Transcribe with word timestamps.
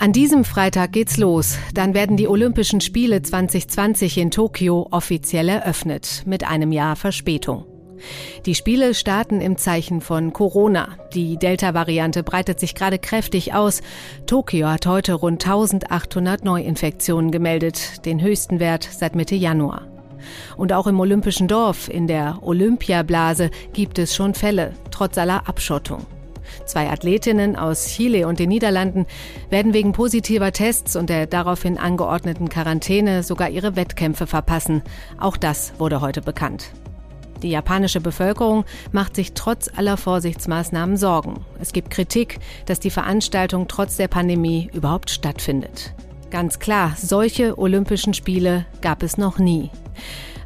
An 0.00 0.12
diesem 0.12 0.44
Freitag 0.44 0.92
geht's 0.92 1.16
los. 1.16 1.58
Dann 1.74 1.92
werden 1.92 2.16
die 2.16 2.28
Olympischen 2.28 2.80
Spiele 2.80 3.20
2020 3.20 4.18
in 4.18 4.30
Tokio 4.30 4.86
offiziell 4.92 5.48
eröffnet, 5.48 6.22
mit 6.24 6.48
einem 6.48 6.70
Jahr 6.70 6.94
Verspätung. 6.94 7.66
Die 8.46 8.54
Spiele 8.54 8.94
starten 8.94 9.40
im 9.40 9.56
Zeichen 9.56 10.00
von 10.00 10.32
Corona. 10.32 10.96
Die 11.14 11.36
Delta-Variante 11.36 12.22
breitet 12.22 12.60
sich 12.60 12.76
gerade 12.76 13.00
kräftig 13.00 13.54
aus. 13.54 13.80
Tokio 14.26 14.68
hat 14.68 14.86
heute 14.86 15.14
rund 15.14 15.44
1800 15.44 16.44
Neuinfektionen 16.44 17.32
gemeldet, 17.32 18.06
den 18.06 18.22
höchsten 18.22 18.60
Wert 18.60 18.88
seit 18.90 19.16
Mitte 19.16 19.34
Januar. 19.34 19.97
Und 20.56 20.72
auch 20.72 20.86
im 20.86 21.00
Olympischen 21.00 21.48
Dorf, 21.48 21.88
in 21.88 22.06
der 22.06 22.38
Olympiablase, 22.42 23.50
gibt 23.72 23.98
es 23.98 24.14
schon 24.14 24.34
Fälle, 24.34 24.72
trotz 24.90 25.18
aller 25.18 25.48
Abschottung. 25.48 26.06
Zwei 26.64 26.90
Athletinnen 26.90 27.56
aus 27.56 27.86
Chile 27.86 28.26
und 28.26 28.38
den 28.38 28.48
Niederlanden 28.48 29.06
werden 29.50 29.74
wegen 29.74 29.92
positiver 29.92 30.52
Tests 30.52 30.96
und 30.96 31.10
der 31.10 31.26
daraufhin 31.26 31.78
angeordneten 31.78 32.48
Quarantäne 32.48 33.22
sogar 33.22 33.50
ihre 33.50 33.76
Wettkämpfe 33.76 34.26
verpassen. 34.26 34.82
Auch 35.18 35.36
das 35.36 35.72
wurde 35.78 36.00
heute 36.00 36.22
bekannt. 36.22 36.70
Die 37.42 37.50
japanische 37.50 38.00
Bevölkerung 38.00 38.64
macht 38.90 39.14
sich 39.14 39.32
trotz 39.32 39.70
aller 39.76 39.96
Vorsichtsmaßnahmen 39.96 40.96
Sorgen. 40.96 41.44
Es 41.60 41.72
gibt 41.72 41.90
Kritik, 41.90 42.40
dass 42.66 42.80
die 42.80 42.90
Veranstaltung 42.90 43.68
trotz 43.68 43.96
der 43.96 44.08
Pandemie 44.08 44.70
überhaupt 44.72 45.10
stattfindet. 45.10 45.94
Ganz 46.30 46.58
klar, 46.58 46.94
solche 46.96 47.58
Olympischen 47.58 48.12
Spiele 48.12 48.66
gab 48.82 49.02
es 49.02 49.16
noch 49.16 49.38
nie. 49.38 49.70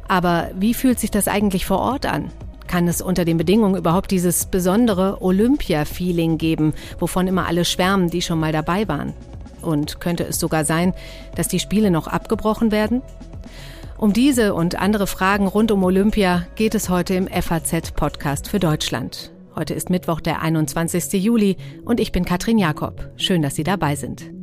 Aber 0.07 0.49
wie 0.55 0.73
fühlt 0.73 0.99
sich 0.99 1.11
das 1.11 1.27
eigentlich 1.27 1.65
vor 1.65 1.79
Ort 1.79 2.05
an? 2.05 2.31
Kann 2.67 2.87
es 2.87 3.01
unter 3.01 3.25
den 3.25 3.37
Bedingungen 3.37 3.75
überhaupt 3.75 4.11
dieses 4.11 4.45
besondere 4.45 5.21
Olympia-Feeling 5.21 6.37
geben, 6.37 6.73
wovon 6.99 7.27
immer 7.27 7.47
alle 7.47 7.65
schwärmen, 7.65 8.09
die 8.09 8.21
schon 8.21 8.39
mal 8.39 8.51
dabei 8.51 8.87
waren? 8.87 9.13
Und 9.61 9.99
könnte 9.99 10.23
es 10.23 10.39
sogar 10.39 10.65
sein, 10.65 10.93
dass 11.35 11.49
die 11.49 11.59
Spiele 11.59 11.91
noch 11.91 12.07
abgebrochen 12.07 12.71
werden? 12.71 13.01
Um 13.97 14.13
diese 14.13 14.53
und 14.53 14.79
andere 14.79 15.07
Fragen 15.07 15.47
rund 15.47 15.71
um 15.71 15.83
Olympia 15.83 16.47
geht 16.55 16.75
es 16.75 16.89
heute 16.89 17.13
im 17.13 17.27
FAZ-Podcast 17.27 18.49
für 18.49 18.59
Deutschland. 18.59 19.31
Heute 19.55 19.73
ist 19.73 19.89
Mittwoch, 19.89 20.19
der 20.19 20.41
21. 20.41 21.13
Juli 21.23 21.57
und 21.85 21.99
ich 21.99 22.11
bin 22.11 22.25
Katrin 22.25 22.57
Jakob. 22.57 23.11
Schön, 23.17 23.41
dass 23.41 23.55
Sie 23.55 23.63
dabei 23.63 23.95
sind. 23.95 24.42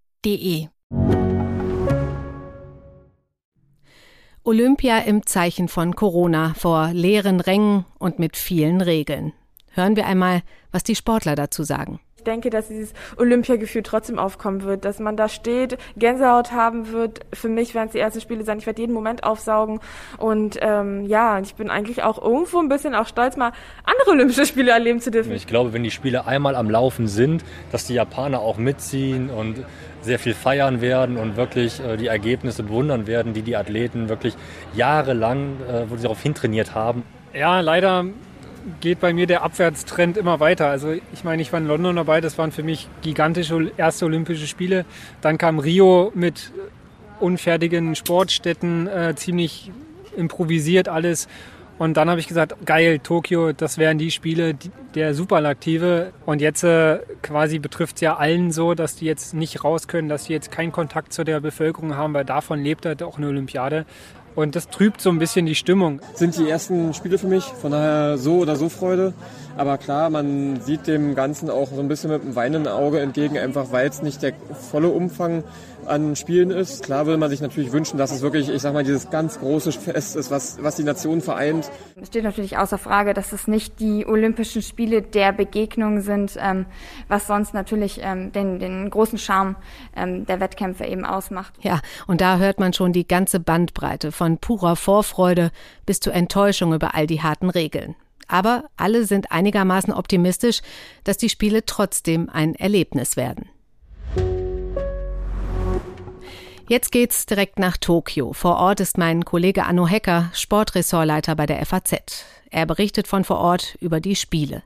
Olympia 4.43 4.99
im 4.99 5.25
Zeichen 5.25 5.67
von 5.67 5.95
Corona 5.95 6.53
vor 6.53 6.91
leeren 6.93 7.39
Rängen 7.39 7.85
und 7.97 8.19
mit 8.19 8.37
vielen 8.37 8.81
Regeln. 8.81 9.33
Hören 9.71 9.95
wir 9.95 10.05
einmal, 10.05 10.43
was 10.71 10.83
die 10.83 10.95
Sportler 10.95 11.35
dazu 11.35 11.63
sagen. 11.63 11.99
Ich 12.21 12.25
denke, 12.25 12.51
dass 12.51 12.67
dieses 12.67 12.93
Olympiagefühl 13.17 13.81
trotzdem 13.81 14.19
aufkommen 14.19 14.61
wird, 14.61 14.85
dass 14.85 14.99
man 14.99 15.17
da 15.17 15.27
steht, 15.27 15.79
Gänsehaut 15.97 16.51
haben 16.51 16.91
wird. 16.91 17.21
Für 17.33 17.49
mich 17.49 17.73
werden 17.73 17.87
es 17.87 17.93
die 17.93 17.99
ersten 17.99 18.21
Spiele 18.21 18.43
sein. 18.43 18.59
Ich 18.59 18.67
werde 18.67 18.79
jeden 18.79 18.93
Moment 18.93 19.23
aufsaugen. 19.23 19.79
Und 20.19 20.59
ähm, 20.61 21.03
ja, 21.05 21.39
ich 21.39 21.55
bin 21.55 21.71
eigentlich 21.71 22.03
auch 22.03 22.21
irgendwo 22.21 22.59
ein 22.59 22.69
bisschen 22.69 22.93
auch 22.93 23.07
stolz, 23.07 23.37
mal 23.37 23.53
andere 23.85 24.11
Olympische 24.11 24.45
Spiele 24.45 24.69
erleben 24.69 24.99
zu 24.99 25.09
dürfen. 25.09 25.31
Ich 25.31 25.47
glaube, 25.47 25.73
wenn 25.73 25.81
die 25.81 25.89
Spiele 25.89 26.27
einmal 26.27 26.55
am 26.55 26.69
Laufen 26.69 27.07
sind, 27.07 27.43
dass 27.71 27.87
die 27.87 27.95
Japaner 27.95 28.41
auch 28.41 28.57
mitziehen 28.57 29.31
und 29.31 29.65
sehr 30.01 30.19
viel 30.19 30.35
feiern 30.35 30.79
werden 30.79 31.17
und 31.17 31.37
wirklich 31.37 31.79
äh, 31.79 31.97
die 31.97 32.05
Ergebnisse 32.05 32.61
bewundern 32.61 33.07
werden, 33.07 33.33
die 33.33 33.41
die 33.41 33.55
Athleten 33.55 34.09
wirklich 34.09 34.35
jahrelang, 34.75 35.57
äh, 35.67 35.89
wo 35.89 35.95
sie 35.95 36.03
darauf 36.03 36.21
hintrainiert 36.21 36.75
haben. 36.75 37.01
Ja, 37.33 37.61
leider 37.61 38.05
geht 38.79 38.99
bei 38.99 39.13
mir 39.13 39.27
der 39.27 39.43
Abwärtstrend 39.43 40.17
immer 40.17 40.39
weiter. 40.39 40.67
Also 40.67 40.93
ich 41.13 41.23
meine, 41.23 41.41
ich 41.41 41.51
war 41.51 41.59
in 41.59 41.67
London 41.67 41.95
dabei, 41.95 42.21
das 42.21 42.37
waren 42.37 42.51
für 42.51 42.63
mich 42.63 42.87
gigantische 43.01 43.71
erste 43.77 44.05
Olympische 44.05 44.47
Spiele. 44.47 44.85
Dann 45.21 45.37
kam 45.37 45.59
Rio 45.59 46.11
mit 46.15 46.51
unfertigen 47.19 47.95
Sportstätten, 47.95 48.87
äh, 48.87 49.15
ziemlich 49.15 49.71
improvisiert 50.15 50.87
alles. 50.89 51.27
Und 51.81 51.97
dann 51.97 52.11
habe 52.11 52.19
ich 52.19 52.27
gesagt, 52.27 52.67
geil, 52.67 52.99
Tokio, 52.99 53.53
das 53.53 53.79
wären 53.79 53.97
die 53.97 54.11
Spiele 54.11 54.55
der 54.93 55.15
Superlaktive. 55.15 56.13
Und 56.27 56.39
jetzt 56.39 56.63
äh, 56.63 56.99
quasi 57.23 57.57
betrifft 57.57 57.95
es 57.95 58.01
ja 58.01 58.17
allen 58.17 58.51
so, 58.51 58.75
dass 58.75 58.97
die 58.97 59.05
jetzt 59.05 59.33
nicht 59.33 59.63
raus 59.63 59.87
können, 59.87 60.07
dass 60.07 60.25
die 60.25 60.33
jetzt 60.33 60.51
keinen 60.51 60.71
Kontakt 60.71 61.11
zu 61.11 61.23
der 61.23 61.39
Bevölkerung 61.39 61.95
haben, 61.95 62.13
weil 62.13 62.23
davon 62.23 62.61
lebt 62.61 62.85
halt 62.85 63.01
auch 63.01 63.17
eine 63.17 63.29
Olympiade. 63.29 63.87
Und 64.35 64.55
das 64.55 64.69
trübt 64.69 65.01
so 65.01 65.09
ein 65.09 65.19
bisschen 65.19 65.45
die 65.45 65.55
Stimmung. 65.55 66.01
Sind 66.13 66.37
die 66.37 66.49
ersten 66.49 66.93
Spiele 66.93 67.17
für 67.17 67.27
mich, 67.27 67.43
von 67.43 67.71
daher 67.71 68.17
so 68.17 68.37
oder 68.37 68.55
so 68.55 68.69
Freude. 68.69 69.13
Aber 69.57 69.77
klar, 69.77 70.09
man 70.09 70.61
sieht 70.61 70.87
dem 70.87 71.15
Ganzen 71.15 71.49
auch 71.49 71.69
so 71.69 71.81
ein 71.81 71.87
bisschen 71.87 72.09
mit 72.09 72.21
einem 72.21 72.35
weinenden 72.35 72.71
Auge 72.71 72.99
entgegen, 72.99 73.37
einfach 73.37 73.71
weil 73.71 73.89
es 73.89 74.01
nicht 74.01 74.21
der 74.21 74.33
volle 74.71 74.87
Umfang 74.87 75.43
an 75.85 76.15
Spielen 76.15 76.51
ist. 76.51 76.83
Klar 76.83 77.07
will 77.07 77.17
man 77.17 77.29
sich 77.29 77.41
natürlich 77.41 77.71
wünschen, 77.71 77.97
dass 77.97 78.11
es 78.11 78.21
wirklich, 78.21 78.49
ich 78.49 78.61
sag 78.61 78.73
mal, 78.73 78.83
dieses 78.83 79.09
ganz 79.09 79.39
große 79.39 79.71
Fest 79.71 80.15
ist, 80.15 80.31
was, 80.31 80.61
was 80.61 80.75
die 80.75 80.83
Nation 80.83 81.21
vereint. 81.21 81.69
Es 81.99 82.07
steht 82.07 82.23
natürlich 82.23 82.57
außer 82.57 82.77
Frage, 82.77 83.13
dass 83.13 83.31
es 83.33 83.47
nicht 83.47 83.79
die 83.79 84.05
Olympischen 84.05 84.61
Spiele 84.61 85.01
der 85.01 85.31
Begegnung 85.31 86.01
sind, 86.01 86.37
ähm, 86.39 86.65
was 87.07 87.27
sonst 87.27 87.53
natürlich 87.53 87.99
ähm, 88.03 88.31
den, 88.31 88.59
den 88.59 88.89
großen 88.89 89.17
Charme 89.17 89.55
ähm, 89.95 90.25
der 90.25 90.39
Wettkämpfe 90.39 90.85
eben 90.85 91.05
ausmacht. 91.05 91.53
Ja, 91.61 91.81
und 92.07 92.21
da 92.21 92.37
hört 92.37 92.59
man 92.59 92.73
schon 92.73 92.93
die 92.93 93.07
ganze 93.07 93.39
Bandbreite 93.39 94.11
von 94.21 94.37
purer 94.37 94.75
Vorfreude 94.75 95.49
bis 95.87 95.99
zur 95.99 96.13
Enttäuschung 96.13 96.75
über 96.75 96.93
all 96.93 97.07
die 97.07 97.23
harten 97.23 97.49
Regeln. 97.49 97.95
Aber 98.27 98.65
alle 98.77 99.05
sind 99.05 99.31
einigermaßen 99.31 99.91
optimistisch, 99.91 100.61
dass 101.03 101.17
die 101.17 101.27
Spiele 101.27 101.65
trotzdem 101.65 102.29
ein 102.29 102.53
Erlebnis 102.53 103.17
werden. 103.17 103.49
Jetzt 106.69 106.91
geht's 106.91 107.25
direkt 107.25 107.57
nach 107.57 107.77
Tokio. 107.77 108.31
Vor 108.33 108.57
Ort 108.57 108.79
ist 108.79 108.99
mein 108.99 109.25
Kollege 109.25 109.65
Anno 109.65 109.87
Hecker, 109.87 110.29
Sportressortleiter 110.33 111.35
bei 111.35 111.47
der 111.47 111.65
FAZ. 111.65 112.23
Er 112.53 112.65
berichtet 112.65 113.07
von 113.07 113.23
vor 113.23 113.37
Ort 113.37 113.77
über 113.79 114.01
die 114.01 114.17
Spiele. 114.17 114.61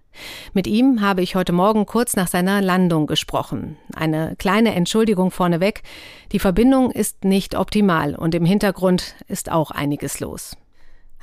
Mit 0.53 0.65
ihm 0.65 1.01
habe 1.01 1.21
ich 1.21 1.35
heute 1.35 1.53
Morgen 1.53 1.85
kurz 1.85 2.15
nach 2.15 2.27
seiner 2.27 2.59
Landung 2.59 3.05
gesprochen. 3.05 3.77
Eine 3.95 4.35
kleine 4.37 4.73
Entschuldigung 4.73 5.29
vorneweg. 5.29 5.83
Die 6.31 6.39
Verbindung 6.39 6.89
ist 6.89 7.23
nicht 7.23 7.53
optimal 7.53 8.15
und 8.15 8.33
im 8.33 8.43
Hintergrund 8.43 9.15
ist 9.27 9.51
auch 9.51 9.69
einiges 9.69 10.19
los. 10.19 10.57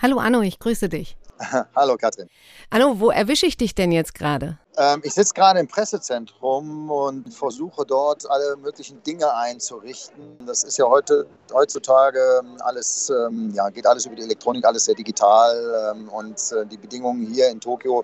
Hallo 0.01 0.19
Anno, 0.19 0.41
ich 0.41 0.61
grüße 0.61 0.89
dich. 0.89 1.17
Hallo 1.75 1.97
Katrin. 1.97 2.29
Anno, 2.71 3.01
wo 3.01 3.11
erwische 3.11 3.47
ich 3.47 3.57
dich 3.57 3.75
denn 3.75 3.91
jetzt 3.91 4.15
gerade? 4.15 4.59
Ähm, 4.79 5.03
ich 5.05 5.13
sitze 5.13 5.35
gerade 5.35 5.61
im 5.61 5.69
Pressezentrum 5.69 6.91
und 6.91 7.33
versuche 7.35 7.85
dort 7.85 8.29
alle 8.31 8.57
möglichen 8.57 9.03
Dinge 9.03 9.31
einzurichten. 9.35 10.39
Das 10.47 10.65
ist 10.65 10.79
ja 10.79 10.87
heute, 10.87 11.27
heutzutage 11.53 12.43
alles, 12.61 13.11
ähm, 13.11 13.53
ja, 13.55 13.69
geht 13.69 13.87
alles 13.87 14.07
über 14.07 14.17
die 14.17 14.23
Elektronik, 14.23 14.65
alles 14.65 14.87
sehr 14.87 14.95
digital. 14.95 15.93
Ähm, 15.95 16.09
und 16.09 16.41
äh, 16.53 16.65
die 16.65 16.79
Bedingungen 16.79 17.27
hier 17.27 17.51
in 17.51 17.61
Tokio, 17.61 18.03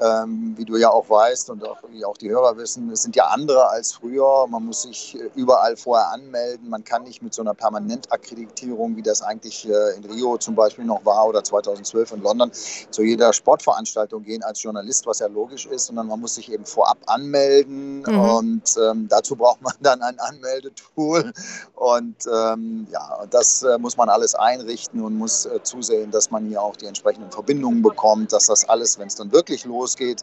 ähm, 0.00 0.54
wie 0.56 0.64
du 0.64 0.76
ja 0.76 0.90
auch 0.90 1.08
weißt 1.08 1.50
und 1.50 1.64
auch, 1.64 1.78
wie 1.90 2.04
auch 2.04 2.16
die 2.16 2.30
Hörer 2.30 2.56
wissen, 2.56 2.94
sind 2.96 3.14
ja 3.14 3.26
andere 3.26 3.68
als 3.68 3.92
früher. 3.92 4.48
Man 4.48 4.64
muss 4.64 4.82
sich 4.82 5.16
überall 5.36 5.76
vorher 5.76 6.10
anmelden. 6.10 6.68
Man 6.68 6.82
kann 6.82 7.04
nicht 7.04 7.22
mit 7.22 7.32
so 7.32 7.42
einer 7.42 7.54
Permanentakkreditierung, 7.54 8.96
wie 8.96 9.02
das 9.02 9.22
eigentlich 9.22 9.68
äh, 9.68 9.96
in 9.96 10.04
Rio 10.04 10.36
zum 10.36 10.56
Beispiel 10.56 10.84
noch 10.84 11.04
war 11.04 11.28
oder 11.28 11.44
2012 11.44 12.10
in 12.10 12.22
London, 12.22 12.50
zu 12.90 13.02
jeder 13.02 13.32
Sportveranstaltung 13.32 14.24
gehen 14.24 14.42
als 14.42 14.60
Journalist, 14.60 15.06
was 15.06 15.20
ja 15.20 15.28
logisch 15.28 15.66
ist, 15.66 15.86
sondern 15.86 16.07
man 16.08 16.20
muss 16.20 16.34
sich 16.34 16.50
eben 16.52 16.64
vorab 16.64 16.98
anmelden 17.06 18.02
mhm. 18.02 18.18
und 18.18 18.62
ähm, 18.82 19.06
dazu 19.08 19.36
braucht 19.36 19.62
man 19.62 19.74
dann 19.80 20.02
ein 20.02 20.18
Anmeldetool. 20.18 21.32
Und 21.74 22.16
ähm, 22.26 22.86
ja, 22.90 23.24
das 23.30 23.62
äh, 23.62 23.78
muss 23.78 23.96
man 23.96 24.08
alles 24.08 24.34
einrichten 24.34 25.02
und 25.02 25.16
muss 25.16 25.46
äh, 25.46 25.62
zusehen, 25.62 26.10
dass 26.10 26.30
man 26.30 26.46
hier 26.46 26.62
auch 26.62 26.76
die 26.76 26.86
entsprechenden 26.86 27.30
Verbindungen 27.30 27.82
bekommt, 27.82 28.32
dass 28.32 28.46
das 28.46 28.68
alles, 28.68 28.98
wenn 28.98 29.08
es 29.08 29.14
dann 29.14 29.32
wirklich 29.32 29.64
losgeht, 29.64 30.22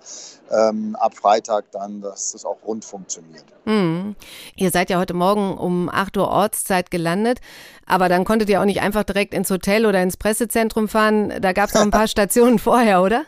ähm, 0.52 0.96
ab 1.00 1.16
Freitag 1.16 1.72
dann, 1.72 2.02
dass 2.02 2.34
das 2.34 2.46
auch 2.46 2.58
rund 2.66 2.84
funktioniert. 2.84 3.46
Mhm. 3.66 4.16
Ihr 4.56 4.72
seid 4.72 4.90
ja 4.90 5.00
heute 5.00 5.14
Morgen 5.14 5.58
um 5.58 5.90
8 5.90 6.18
Uhr 6.18 6.28
Ortszeit 6.28 6.92
gelandet, 6.92 7.40
aber 7.86 8.10
dann 8.10 8.26
konntet 8.26 8.50
ihr 8.50 8.62
auch 8.62 8.66
nicht 8.66 8.82
einfach 8.82 9.04
direkt 9.04 9.34
ins 9.34 9.50
Hotel 9.50 9.86
oder 9.86 10.02
ins 10.02 10.18
Pressezentrum 10.18 10.88
fahren. 10.88 11.34
Da 11.42 11.54
gab 11.54 11.70
es 11.70 11.76
noch 11.76 11.82
ein 11.82 11.92
paar 11.92 12.08
Stationen 12.16 12.60
vorher, 12.60 13.02
oder? 13.02 13.24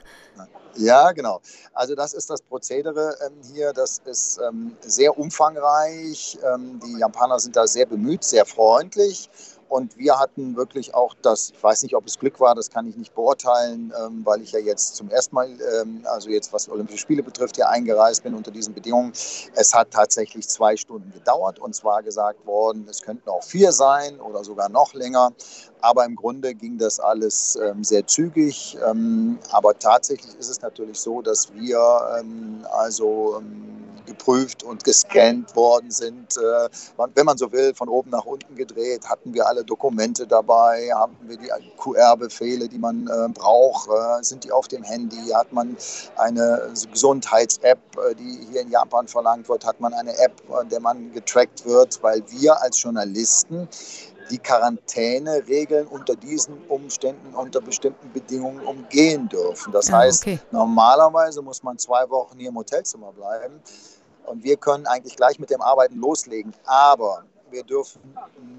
Ja, 0.77 1.11
genau. 1.11 1.41
Also 1.73 1.95
das 1.95 2.13
ist 2.13 2.29
das 2.29 2.41
Prozedere 2.41 3.15
ähm, 3.25 3.33
hier. 3.53 3.73
Das 3.73 3.99
ist 4.05 4.39
ähm, 4.47 4.75
sehr 4.81 5.17
umfangreich. 5.17 6.37
Ähm, 6.43 6.79
die 6.85 6.99
Japaner 6.99 7.39
sind 7.39 7.55
da 7.55 7.65
sehr 7.67 7.85
bemüht, 7.85 8.23
sehr 8.23 8.45
freundlich. 8.45 9.29
Und 9.69 9.97
wir 9.97 10.17
hatten 10.17 10.55
wirklich 10.55 10.93
auch 10.95 11.13
das, 11.21 11.51
ich 11.51 11.61
weiß 11.61 11.83
nicht, 11.83 11.95
ob 11.95 12.05
es 12.05 12.17
Glück 12.17 12.39
war, 12.39 12.55
das 12.55 12.69
kann 12.69 12.87
ich 12.87 12.95
nicht 12.95 13.13
beurteilen, 13.13 13.93
ähm, 13.99 14.21
weil 14.23 14.41
ich 14.41 14.51
ja 14.53 14.59
jetzt 14.59 14.95
zum 14.95 15.09
ersten 15.09 15.35
Mal, 15.35 15.49
ähm, 15.81 16.05
also 16.05 16.29
jetzt 16.29 16.53
was 16.53 16.69
Olympische 16.69 16.99
Spiele 16.99 17.21
betrifft, 17.21 17.57
hier 17.57 17.69
eingereist 17.69 18.23
bin 18.23 18.33
unter 18.33 18.51
diesen 18.51 18.73
Bedingungen. 18.73 19.11
Es 19.55 19.73
hat 19.73 19.91
tatsächlich 19.91 20.47
zwei 20.47 20.77
Stunden 20.77 21.11
gedauert 21.11 21.59
und 21.59 21.75
zwar 21.75 22.01
gesagt 22.01 22.45
worden, 22.45 22.87
es 22.89 23.01
könnten 23.01 23.29
auch 23.29 23.43
vier 23.43 23.71
sein 23.71 24.19
oder 24.21 24.43
sogar 24.43 24.69
noch 24.69 24.93
länger. 24.93 25.33
Aber 25.81 26.05
im 26.05 26.15
Grunde 26.15 26.55
ging 26.55 26.77
das 26.77 26.99
alles 26.99 27.57
ähm, 27.61 27.83
sehr 27.83 28.07
zügig. 28.07 28.77
Ähm, 28.89 29.37
aber 29.51 29.77
tatsächlich 29.77 30.35
ist 30.39 30.49
es 30.49 30.61
natürlich 30.61 30.99
so, 30.99 31.21
dass 31.21 31.53
wir 31.53 31.79
ähm, 32.19 32.65
also 32.71 33.37
ähm, 33.39 33.77
geprüft 34.07 34.63
und 34.63 34.83
gescannt 34.83 35.55
worden 35.55 35.91
sind. 35.91 36.35
Äh, 36.37 36.69
wenn 37.13 37.25
man 37.25 37.37
so 37.37 37.51
will, 37.51 37.75
von 37.75 37.89
oben 37.89 38.09
nach 38.09 38.25
unten 38.25 38.55
gedreht, 38.55 39.07
hatten 39.07 39.33
wir 39.33 39.47
alle 39.47 39.56
Dokumente 39.63 40.27
dabei, 40.27 40.89
haben 40.93 41.15
wir 41.21 41.37
die 41.37 41.49
QR-Befehle, 41.77 42.67
die 42.67 42.77
man 42.77 43.07
äh, 43.07 43.29
braucht, 43.29 43.89
äh, 43.89 44.23
sind 44.23 44.43
die 44.43 44.51
auf 44.51 44.67
dem 44.67 44.83
Handy, 44.83 45.29
hat 45.33 45.51
man 45.53 45.77
eine 46.17 46.71
Gesundheits-App, 46.91 47.79
die 48.19 48.47
hier 48.51 48.61
in 48.61 48.71
Japan 48.71 49.07
verlangt 49.07 49.47
wird, 49.49 49.65
hat 49.65 49.79
man 49.79 49.93
eine 49.93 50.17
App, 50.17 50.33
in 50.61 50.69
der 50.69 50.79
man 50.79 51.11
getrackt 51.11 51.65
wird, 51.65 52.01
weil 52.01 52.23
wir 52.29 52.61
als 52.61 52.81
Journalisten 52.81 53.67
die 54.29 54.37
Quarantäneregeln 54.37 55.87
unter 55.87 56.15
diesen 56.15 56.57
Umständen, 56.67 57.33
unter 57.33 57.61
bestimmten 57.61 58.11
Bedingungen 58.11 58.65
umgehen 58.65 59.29
dürfen. 59.29 59.71
Das 59.71 59.89
ah, 59.91 59.99
heißt, 59.99 60.23
okay. 60.23 60.39
normalerweise 60.51 61.41
muss 61.41 61.63
man 61.63 61.77
zwei 61.77 62.09
Wochen 62.09 62.37
hier 62.37 62.49
im 62.49 62.55
Hotelzimmer 62.57 63.11
bleiben. 63.11 63.61
Und 64.25 64.43
wir 64.43 64.57
können 64.57 64.85
eigentlich 64.85 65.15
gleich 65.15 65.39
mit 65.39 65.49
dem 65.49 65.61
Arbeiten 65.61 65.95
loslegen. 65.95 66.53
Aber 66.65 67.23
wir 67.51 67.63
dürfen 67.63 68.01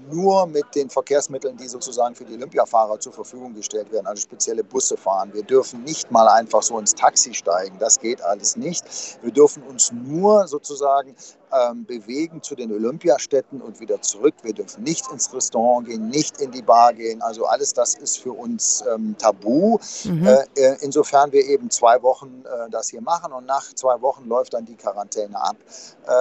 nur 0.09 0.45
mit 0.47 0.65
den 0.75 0.89
Verkehrsmitteln, 0.89 1.57
die 1.57 1.67
sozusagen 1.67 2.15
für 2.15 2.25
die 2.25 2.33
Olympiafahrer 2.33 2.99
zur 2.99 3.13
Verfügung 3.13 3.53
gestellt 3.53 3.91
werden, 3.91 4.07
also 4.07 4.21
spezielle 4.21 4.63
Busse 4.63 4.97
fahren. 4.97 5.31
Wir 5.33 5.43
dürfen 5.43 5.83
nicht 5.83 6.11
mal 6.11 6.27
einfach 6.27 6.61
so 6.61 6.77
ins 6.79 6.95
Taxi 6.95 7.33
steigen, 7.33 7.77
das 7.79 7.99
geht 7.99 8.21
alles 8.21 8.55
nicht. 8.55 8.83
Wir 9.21 9.31
dürfen 9.31 9.63
uns 9.63 9.91
nur 9.91 10.47
sozusagen 10.47 11.15
ähm, 11.53 11.85
bewegen 11.85 12.41
zu 12.41 12.55
den 12.55 12.71
Olympiastätten 12.71 13.61
und 13.61 13.79
wieder 13.79 14.01
zurück. 14.01 14.35
Wir 14.43 14.53
dürfen 14.53 14.83
nicht 14.83 15.11
ins 15.11 15.33
Restaurant 15.33 15.87
gehen, 15.87 16.09
nicht 16.09 16.41
in 16.41 16.51
die 16.51 16.61
Bar 16.61 16.93
gehen. 16.93 17.21
Also 17.21 17.45
alles 17.45 17.73
das 17.73 17.95
ist 17.95 18.17
für 18.17 18.31
uns 18.31 18.83
ähm, 18.93 19.15
tabu. 19.17 19.77
Mhm. 20.03 20.27
Äh, 20.27 20.45
äh 20.55 20.77
insofern 20.81 21.31
wir 21.31 21.45
eben 21.45 21.69
zwei 21.69 22.01
Wochen 22.01 22.43
äh, 22.45 22.69
das 22.69 22.89
hier 22.89 23.01
machen 23.01 23.33
und 23.33 23.45
nach 23.45 23.73
zwei 23.73 23.99
Wochen 24.01 24.27
läuft 24.27 24.53
dann 24.53 24.65
die 24.65 24.75
Quarantäne 24.75 25.39
ab. 25.41 25.55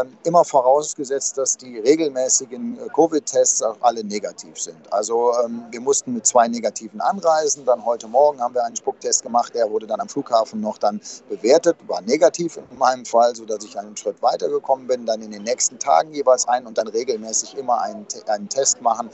Ähm, 0.00 0.16
immer 0.25 0.44
vorausgesetzt, 0.44 1.38
dass 1.38 1.56
die 1.56 1.78
regelmäßigen 1.78 2.78
äh, 2.78 2.88
Covid-Tests 2.94 3.62
auch 3.62 3.76
alle 3.81 4.04
negativ 4.04 4.60
sind. 4.60 4.76
Also 4.92 5.32
ähm, 5.44 5.64
wir 5.70 5.81
mussten 5.81 6.14
mit 6.14 6.26
zwei 6.26 6.48
negativen 6.48 7.00
anreisen. 7.00 7.64
Dann 7.64 7.84
heute 7.84 8.08
Morgen 8.08 8.40
haben 8.40 8.54
wir 8.54 8.64
einen 8.64 8.76
Spucktest 8.76 9.22
gemacht, 9.22 9.54
der 9.54 9.70
wurde 9.70 9.86
dann 9.86 10.00
am 10.00 10.08
Flughafen 10.08 10.60
noch 10.60 10.78
dann 10.78 11.00
bewertet, 11.28 11.76
war 11.86 12.00
negativ 12.02 12.56
in 12.56 12.78
meinem 12.78 13.04
Fall, 13.04 13.34
sodass 13.34 13.64
ich 13.64 13.78
einen 13.78 13.96
Schritt 13.96 14.20
weitergekommen 14.22 14.86
bin. 14.86 15.06
Dann 15.06 15.18
dann 15.19 15.26
in 15.26 15.31
den 15.32 15.43
nächsten 15.43 15.79
Tagen 15.79 16.12
jeweils 16.12 16.47
ein 16.49 16.67
und 16.67 16.79
dann 16.79 16.88
regelmäßig 16.88 17.56
immer 17.56 17.81
einen, 17.81 18.06
einen 18.26 18.49
Test 18.49 18.81
machen. 18.81 19.11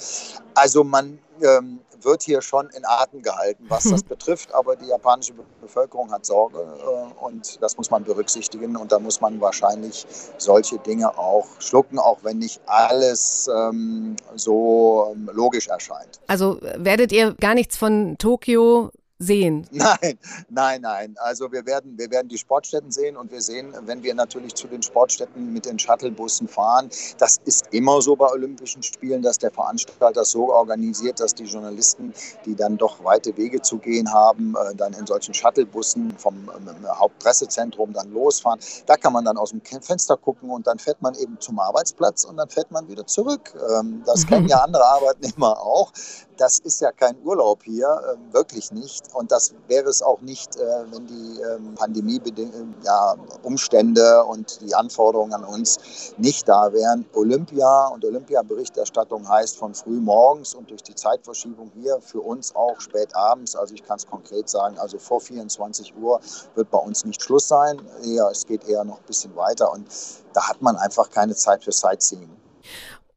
Also 0.54 0.84
man 0.84 1.18
ähm, 1.42 1.80
wird 2.00 2.22
hier 2.22 2.42
schon 2.42 2.68
in 2.70 2.84
Atem 2.84 3.22
gehalten, 3.22 3.64
was 3.68 3.84
das 3.84 4.02
betrifft, 4.04 4.54
aber 4.54 4.76
die 4.76 4.86
japanische 4.86 5.32
Bevölkerung 5.60 6.12
hat 6.12 6.26
Sorge 6.26 6.58
äh, 6.58 7.24
und 7.24 7.62
das 7.62 7.76
muss 7.76 7.90
man 7.90 8.04
berücksichtigen 8.04 8.76
und 8.76 8.92
da 8.92 8.98
muss 8.98 9.20
man 9.20 9.40
wahrscheinlich 9.40 10.06
solche 10.38 10.78
Dinge 10.78 11.16
auch 11.18 11.46
schlucken, 11.60 11.98
auch 11.98 12.18
wenn 12.22 12.38
nicht 12.38 12.60
alles 12.66 13.48
ähm, 13.54 14.16
so 14.34 15.12
ähm, 15.12 15.30
logisch 15.32 15.68
erscheint. 15.68 16.20
Also 16.26 16.58
werdet 16.76 17.12
ihr 17.12 17.34
gar 17.34 17.54
nichts 17.54 17.76
von 17.76 18.16
Tokio 18.18 18.90
sehen? 19.24 19.66
Nein, 19.72 20.18
nein, 20.48 20.80
nein. 20.82 21.14
Also 21.18 21.50
wir 21.50 21.66
werden, 21.66 21.98
wir 21.98 22.10
werden 22.10 22.28
die 22.28 22.38
Sportstätten 22.38 22.90
sehen 22.90 23.16
und 23.16 23.30
wir 23.30 23.40
sehen, 23.40 23.74
wenn 23.86 24.02
wir 24.02 24.14
natürlich 24.14 24.54
zu 24.54 24.66
den 24.66 24.82
Sportstätten 24.82 25.52
mit 25.52 25.66
den 25.66 25.78
Shuttlebussen 25.78 26.48
fahren, 26.48 26.90
das 27.18 27.40
ist 27.44 27.66
immer 27.72 28.00
so 28.00 28.16
bei 28.16 28.30
Olympischen 28.30 28.82
Spielen, 28.82 29.22
dass 29.22 29.38
der 29.38 29.50
Veranstalter 29.50 30.24
so 30.24 30.52
organisiert, 30.52 31.20
dass 31.20 31.34
die 31.34 31.44
Journalisten, 31.44 32.12
die 32.44 32.54
dann 32.54 32.76
doch 32.76 33.02
weite 33.04 33.36
Wege 33.36 33.60
zu 33.62 33.78
gehen 33.78 34.12
haben, 34.12 34.54
äh, 34.54 34.74
dann 34.74 34.92
in 34.94 35.06
solchen 35.06 35.34
Shuttlebussen 35.34 36.16
vom 36.18 36.48
äh, 36.48 36.86
Hauptpressezentrum 36.88 37.92
dann 37.92 38.12
losfahren. 38.12 38.60
Da 38.86 38.96
kann 38.96 39.12
man 39.12 39.24
dann 39.24 39.36
aus 39.36 39.50
dem 39.50 39.62
Fenster 39.62 40.16
gucken 40.16 40.50
und 40.50 40.66
dann 40.66 40.78
fährt 40.78 41.00
man 41.02 41.14
eben 41.14 41.38
zum 41.40 41.58
Arbeitsplatz 41.58 42.24
und 42.24 42.36
dann 42.36 42.48
fährt 42.48 42.70
man 42.70 42.88
wieder 42.88 43.06
zurück. 43.06 43.54
Ähm, 43.78 44.02
das 44.06 44.26
kennen 44.26 44.48
ja 44.48 44.58
andere 44.58 44.84
Arbeitnehmer 44.84 45.60
auch. 45.60 45.92
Das 46.36 46.58
ist 46.58 46.80
ja 46.80 46.90
kein 46.90 47.16
Urlaub 47.22 47.62
hier, 47.62 47.88
ähm, 48.12 48.32
wirklich 48.32 48.72
nicht. 48.72 49.13
Und 49.14 49.32
das 49.32 49.54
wäre 49.68 49.88
es 49.88 50.02
auch 50.02 50.20
nicht, 50.20 50.56
äh, 50.56 50.84
wenn 50.90 51.06
die 51.06 51.40
ähm, 51.40 51.74
Pandemie-Umstände 51.76 54.00
ja, 54.00 54.20
und 54.22 54.60
die 54.60 54.74
Anforderungen 54.74 55.32
an 55.32 55.44
uns 55.44 55.78
nicht 56.18 56.46
da 56.48 56.72
wären. 56.72 57.06
Olympia 57.14 57.86
und 57.88 58.04
Olympia-Berichterstattung 58.04 59.28
heißt 59.28 59.56
von 59.56 59.74
früh 59.74 60.00
morgens 60.00 60.54
und 60.54 60.70
durch 60.70 60.82
die 60.82 60.94
Zeitverschiebung 60.94 61.70
hier 61.74 62.00
für 62.00 62.20
uns 62.20 62.54
auch 62.54 62.80
spät 62.80 63.14
abends. 63.14 63.56
Also 63.56 63.74
ich 63.74 63.84
kann 63.84 63.96
es 63.96 64.06
konkret 64.06 64.48
sagen, 64.48 64.78
also 64.78 64.98
vor 64.98 65.20
24 65.20 65.96
Uhr 65.96 66.20
wird 66.54 66.70
bei 66.70 66.78
uns 66.78 67.04
nicht 67.04 67.22
Schluss 67.22 67.48
sein. 67.48 67.80
Eher, 68.04 68.28
es 68.30 68.46
geht 68.46 68.68
eher 68.68 68.84
noch 68.84 68.98
ein 68.98 69.06
bisschen 69.06 69.34
weiter 69.36 69.72
und 69.72 69.88
da 70.32 70.48
hat 70.48 70.60
man 70.60 70.76
einfach 70.76 71.10
keine 71.10 71.34
Zeit 71.34 71.64
für 71.64 71.72
Sightseeing. 71.72 72.30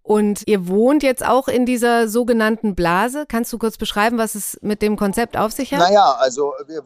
Und 0.07 0.47
ihr 0.47 0.69
wohnt 0.69 1.03
jetzt 1.03 1.25
auch 1.25 1.49
in 1.49 1.65
dieser 1.65 2.07
sogenannten 2.07 2.75
Blase. 2.75 3.25
Kannst 3.27 3.51
du 3.51 3.57
kurz 3.57 3.77
beschreiben, 3.77 4.17
was 4.17 4.35
es 4.35 4.57
mit 4.61 4.81
dem 4.81 4.95
Konzept 4.95 5.35
auf 5.35 5.51
sich 5.51 5.73
hat? 5.73 5.81
Naja, 5.81 6.15
also 6.19 6.53
wir, 6.65 6.77
äh, 6.77 6.81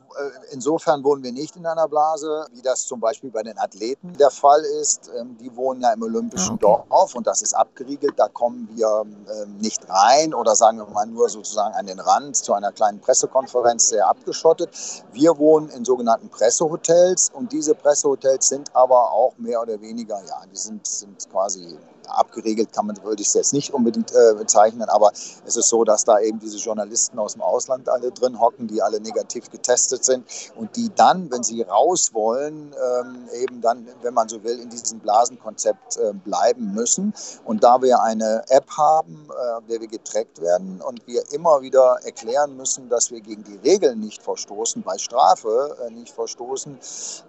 insofern 0.53 1.03
wohnen 1.03 1.21
wir 1.21 1.31
nicht 1.31 1.55
in 1.55 1.67
einer 1.67 1.87
Blase, 1.87 2.47
wie 2.53 2.63
das 2.63 2.87
zum 2.87 2.99
Beispiel 2.99 3.29
bei 3.29 3.43
den 3.43 3.59
Athleten 3.59 4.13
der 4.17 4.31
Fall 4.31 4.63
ist. 4.81 5.11
Ähm, 5.15 5.37
die 5.39 5.55
wohnen 5.55 5.81
ja 5.81 5.93
im 5.93 6.01
Olympischen 6.01 6.57
ah, 6.63 6.77
okay. 6.77 6.87
Dorf 6.89 7.13
und 7.13 7.27
das 7.27 7.43
ist 7.43 7.53
abgeriegelt. 7.53 8.13
Da 8.17 8.27
kommen 8.27 8.67
wir 8.73 9.03
ähm, 9.05 9.55
nicht 9.59 9.87
rein 9.87 10.33
oder 10.33 10.55
sagen 10.55 10.79
wir 10.79 10.87
mal 10.87 11.05
nur 11.05 11.29
sozusagen 11.29 11.75
an 11.75 11.85
den 11.85 11.99
Rand 11.99 12.35
zu 12.35 12.53
einer 12.53 12.71
kleinen 12.71 13.01
Pressekonferenz 13.01 13.89
sehr 13.89 14.07
abgeschottet. 14.07 14.71
Wir 15.13 15.37
wohnen 15.37 15.69
in 15.69 15.85
sogenannten 15.85 16.29
Pressehotels 16.29 17.29
und 17.31 17.51
diese 17.51 17.75
Pressehotels 17.75 18.47
sind 18.47 18.75
aber 18.75 19.11
auch 19.11 19.37
mehr 19.37 19.61
oder 19.61 19.79
weniger, 19.79 20.19
ja, 20.27 20.41
die 20.51 20.57
sind, 20.57 20.87
sind 20.87 21.29
quasi 21.29 21.77
abgeregelt 22.07 22.73
kann 22.73 22.87
man, 22.87 23.01
würde 23.03 23.21
ich 23.21 23.27
es 23.27 23.33
jetzt 23.33 23.53
nicht 23.53 23.73
unbedingt 23.73 24.11
äh, 24.11 24.33
bezeichnen, 24.35 24.89
aber 24.89 25.11
es 25.13 25.55
ist 25.55 25.69
so, 25.69 25.83
dass 25.83 26.03
da 26.03 26.19
eben 26.19 26.39
diese 26.39 26.57
Journalisten 26.57 27.19
aus 27.19 27.33
dem 27.33 27.41
Ausland 27.41 27.89
alle 27.89 28.11
drin 28.11 28.39
hocken, 28.39 28.67
die 28.67 28.81
alle 28.81 28.99
negativ 28.99 29.49
getestet 29.49 30.03
sind 30.03 30.25
und 30.55 30.75
die 30.75 30.89
dann, 30.95 31.31
wenn 31.31 31.43
sie 31.43 31.61
raus 31.61 32.13
wollen, 32.13 32.73
ähm, 32.73 33.27
eben 33.41 33.61
dann, 33.61 33.87
wenn 34.01 34.13
man 34.13 34.29
so 34.29 34.43
will, 34.43 34.59
in 34.59 34.69
diesem 34.69 34.99
Blasenkonzept 34.99 35.97
äh, 35.97 36.13
bleiben 36.13 36.73
müssen. 36.73 37.13
Und 37.45 37.63
da 37.63 37.81
wir 37.81 38.01
eine 38.01 38.43
App 38.49 38.69
haben, 38.77 39.27
äh, 39.29 39.69
der 39.69 39.81
wir 39.81 39.87
getrackt 39.87 40.41
werden 40.41 40.81
und 40.81 41.05
wir 41.07 41.23
immer 41.31 41.61
wieder 41.61 41.97
erklären 42.03 42.55
müssen, 42.57 42.89
dass 42.89 43.11
wir 43.11 43.21
gegen 43.21 43.43
die 43.43 43.57
Regeln 43.57 43.99
nicht 43.99 44.21
verstoßen, 44.21 44.83
bei 44.83 44.97
Strafe 44.97 45.77
äh, 45.85 45.91
nicht 45.91 46.13
verstoßen, 46.13 46.77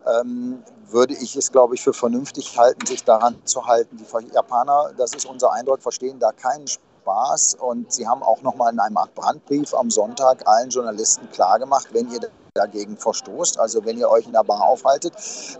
ähm, 0.06 0.62
würde 0.88 1.14
ich 1.14 1.36
es, 1.36 1.50
glaube 1.50 1.74
ich, 1.74 1.82
für 1.82 1.92
vernünftig 1.92 2.58
halten, 2.58 2.86
sich 2.86 3.04
daran 3.04 3.36
zu 3.44 3.66
halten. 3.66 3.96
Die 3.96 4.32
Japaner, 4.32 4.61
das 4.96 5.14
ist 5.14 5.26
unser 5.26 5.52
Eindruck, 5.52 5.82
verstehen 5.82 6.18
da 6.18 6.32
keinen 6.32 6.66
Spaß. 6.66 7.54
Und 7.54 7.92
sie 7.92 8.06
haben 8.06 8.22
auch 8.22 8.42
nochmal 8.42 8.72
in 8.72 8.78
einem 8.78 8.96
Art 8.96 9.14
Brandbrief 9.14 9.74
am 9.74 9.90
Sonntag 9.90 10.46
allen 10.46 10.70
Journalisten 10.70 11.28
klargemacht, 11.30 11.92
wenn 11.92 12.10
ihr 12.10 12.20
dagegen 12.54 12.96
verstoßt. 12.96 13.58
Also 13.58 13.84
wenn 13.84 13.98
ihr 13.98 14.08
euch 14.10 14.26
in 14.26 14.32
der 14.32 14.44
Bar 14.44 14.62
aufhaltet, 14.62 15.14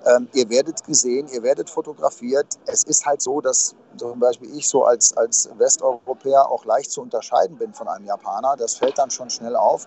ähm, 0.06 0.28
ihr 0.34 0.48
werdet 0.50 0.84
gesehen, 0.84 1.26
ihr 1.28 1.42
werdet 1.42 1.70
fotografiert. 1.70 2.58
Es 2.66 2.84
ist 2.84 3.06
halt 3.06 3.22
so, 3.22 3.40
dass 3.40 3.74
zum 3.96 4.20
Beispiel 4.20 4.54
ich 4.54 4.68
so 4.68 4.84
als, 4.84 5.16
als 5.16 5.48
Westeuropäer 5.56 6.50
auch 6.50 6.64
leicht 6.64 6.90
zu 6.90 7.00
unterscheiden 7.00 7.56
bin 7.56 7.72
von 7.72 7.88
einem 7.88 8.04
Japaner. 8.04 8.56
Das 8.56 8.74
fällt 8.74 8.98
dann 8.98 9.10
schon 9.10 9.30
schnell 9.30 9.56
auf. 9.56 9.86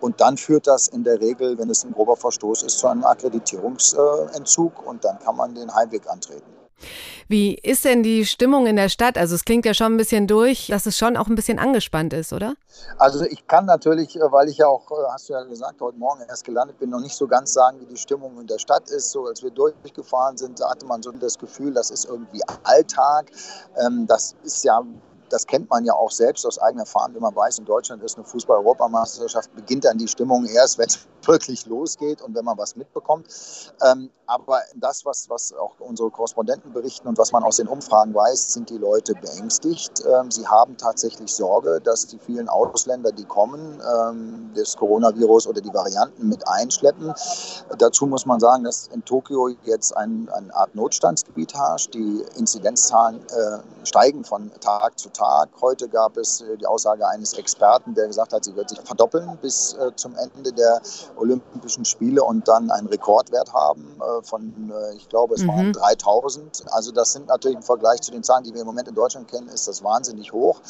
Und 0.00 0.20
dann 0.20 0.36
führt 0.36 0.66
das 0.66 0.88
in 0.88 1.04
der 1.04 1.20
Regel, 1.20 1.58
wenn 1.58 1.70
es 1.70 1.84
ein 1.84 1.92
grober 1.92 2.16
Verstoß 2.16 2.62
ist, 2.62 2.78
zu 2.78 2.86
einem 2.86 3.04
Akkreditierungsentzug 3.04 4.86
und 4.86 5.04
dann 5.04 5.18
kann 5.18 5.36
man 5.36 5.54
den 5.54 5.74
Heimweg 5.74 6.08
antreten. 6.08 6.55
Wie 7.28 7.54
ist 7.54 7.84
denn 7.84 8.02
die 8.02 8.24
Stimmung 8.24 8.66
in 8.66 8.76
der 8.76 8.88
Stadt? 8.88 9.18
Also 9.18 9.34
es 9.34 9.44
klingt 9.44 9.64
ja 9.64 9.74
schon 9.74 9.94
ein 9.94 9.96
bisschen 9.96 10.26
durch, 10.26 10.68
dass 10.68 10.86
es 10.86 10.96
schon 10.96 11.16
auch 11.16 11.26
ein 11.26 11.34
bisschen 11.34 11.58
angespannt 11.58 12.12
ist, 12.12 12.32
oder? 12.32 12.54
Also 12.98 13.24
ich 13.24 13.46
kann 13.46 13.64
natürlich, 13.64 14.16
äh, 14.16 14.20
weil 14.30 14.48
ich 14.48 14.58
ja 14.58 14.66
auch, 14.66 14.90
äh, 14.90 14.94
hast 15.12 15.28
du 15.28 15.32
ja 15.32 15.42
gesagt, 15.42 15.80
heute 15.80 15.98
Morgen 15.98 16.22
erst 16.28 16.44
gelandet 16.44 16.78
bin, 16.78 16.90
noch 16.90 17.00
nicht 17.00 17.16
so 17.16 17.26
ganz 17.26 17.52
sagen, 17.52 17.80
wie 17.80 17.86
die 17.86 17.96
Stimmung 17.96 18.38
in 18.40 18.46
der 18.46 18.58
Stadt 18.58 18.90
ist. 18.90 19.10
So 19.10 19.26
als 19.26 19.42
wir 19.42 19.50
durchgefahren 19.50 20.36
sind, 20.36 20.60
hatte 20.60 20.86
man 20.86 21.02
so 21.02 21.10
das 21.12 21.38
Gefühl, 21.38 21.72
das 21.72 21.90
ist 21.90 22.04
irgendwie 22.04 22.42
Alltag. 22.62 23.30
Ähm, 23.76 24.06
das 24.06 24.36
ist 24.44 24.64
ja 24.64 24.80
das 25.30 25.46
kennt 25.46 25.70
man 25.70 25.84
ja 25.84 25.94
auch 25.94 26.10
selbst 26.10 26.46
aus 26.46 26.58
eigener 26.58 26.82
Erfahrung, 26.82 27.14
wenn 27.14 27.22
man 27.22 27.34
weiß, 27.34 27.58
in 27.58 27.64
Deutschland 27.64 28.02
ist 28.02 28.16
eine 28.16 28.24
Fußball-Europameisterschaft, 28.26 29.54
beginnt 29.54 29.84
dann 29.84 29.98
die 29.98 30.08
Stimmung 30.08 30.46
erst, 30.46 30.78
wenn 30.78 30.86
es 30.86 30.98
wirklich 31.26 31.66
losgeht 31.66 32.22
und 32.22 32.34
wenn 32.36 32.44
man 32.44 32.56
was 32.56 32.76
mitbekommt. 32.76 33.26
Ähm, 33.84 34.10
aber 34.26 34.60
das, 34.76 35.04
was, 35.04 35.28
was 35.28 35.52
auch 35.52 35.72
unsere 35.80 36.10
Korrespondenten 36.10 36.72
berichten 36.72 37.08
und 37.08 37.18
was 37.18 37.32
man 37.32 37.42
aus 37.42 37.56
den 37.56 37.66
Umfragen 37.66 38.14
weiß, 38.14 38.52
sind 38.52 38.70
die 38.70 38.78
Leute 38.78 39.14
beängstigt. 39.14 40.04
Ähm, 40.06 40.30
sie 40.30 40.46
haben 40.46 40.76
tatsächlich 40.76 41.32
Sorge, 41.32 41.80
dass 41.82 42.06
die 42.06 42.18
vielen 42.18 42.48
Ausländer, 42.48 43.10
die 43.10 43.24
kommen, 43.24 43.80
ähm, 43.80 44.50
das 44.54 44.76
Coronavirus 44.76 45.48
oder 45.48 45.60
die 45.60 45.72
Varianten 45.74 46.28
mit 46.28 46.46
einschleppen. 46.46 47.12
Dazu 47.78 48.06
muss 48.06 48.24
man 48.26 48.38
sagen, 48.38 48.64
dass 48.64 48.88
in 48.88 49.04
Tokio 49.04 49.48
jetzt 49.64 49.96
ein, 49.96 50.28
eine 50.32 50.54
Art 50.54 50.74
Notstandsgebiet 50.74 51.54
herrscht. 51.54 51.94
Die 51.94 52.24
Inzidenzzahlen 52.36 53.20
äh, 53.28 53.58
steigen 53.84 54.24
von 54.24 54.50
Tag 54.60 54.98
zu 54.98 55.08
Tag. 55.10 55.15
Heute 55.60 55.88
gab 55.88 56.16
es 56.16 56.40
äh, 56.40 56.56
die 56.56 56.66
Aussage 56.66 57.06
eines 57.08 57.34
Experten, 57.34 57.94
der 57.94 58.06
gesagt 58.06 58.32
hat, 58.32 58.44
sie 58.44 58.54
wird 58.56 58.68
sich 58.68 58.80
verdoppeln 58.80 59.38
bis 59.40 59.74
äh, 59.74 59.94
zum 59.96 60.14
Ende 60.16 60.52
der 60.52 60.80
Olympischen 61.16 61.84
Spiele 61.84 62.22
und 62.22 62.46
dann 62.48 62.70
einen 62.70 62.86
Rekordwert 62.86 63.52
haben 63.52 64.00
äh, 64.00 64.22
von, 64.22 64.72
ich 64.96 65.08
glaube, 65.08 65.34
es 65.34 65.46
waren 65.46 65.68
mhm. 65.68 65.72
3000. 65.72 66.64
Also 66.70 66.92
das 66.92 67.12
sind 67.12 67.28
natürlich 67.28 67.56
im 67.56 67.62
Vergleich 67.62 68.00
zu 68.00 68.10
den 68.10 68.22
Zahlen, 68.22 68.44
die 68.44 68.52
wir 68.52 68.60
im 68.60 68.66
Moment 68.66 68.88
in 68.88 68.94
Deutschland 68.94 69.28
kennen, 69.28 69.48
ist 69.48 69.68
das 69.68 69.82
wahnsinnig 69.82 70.32
hoch. 70.32 70.60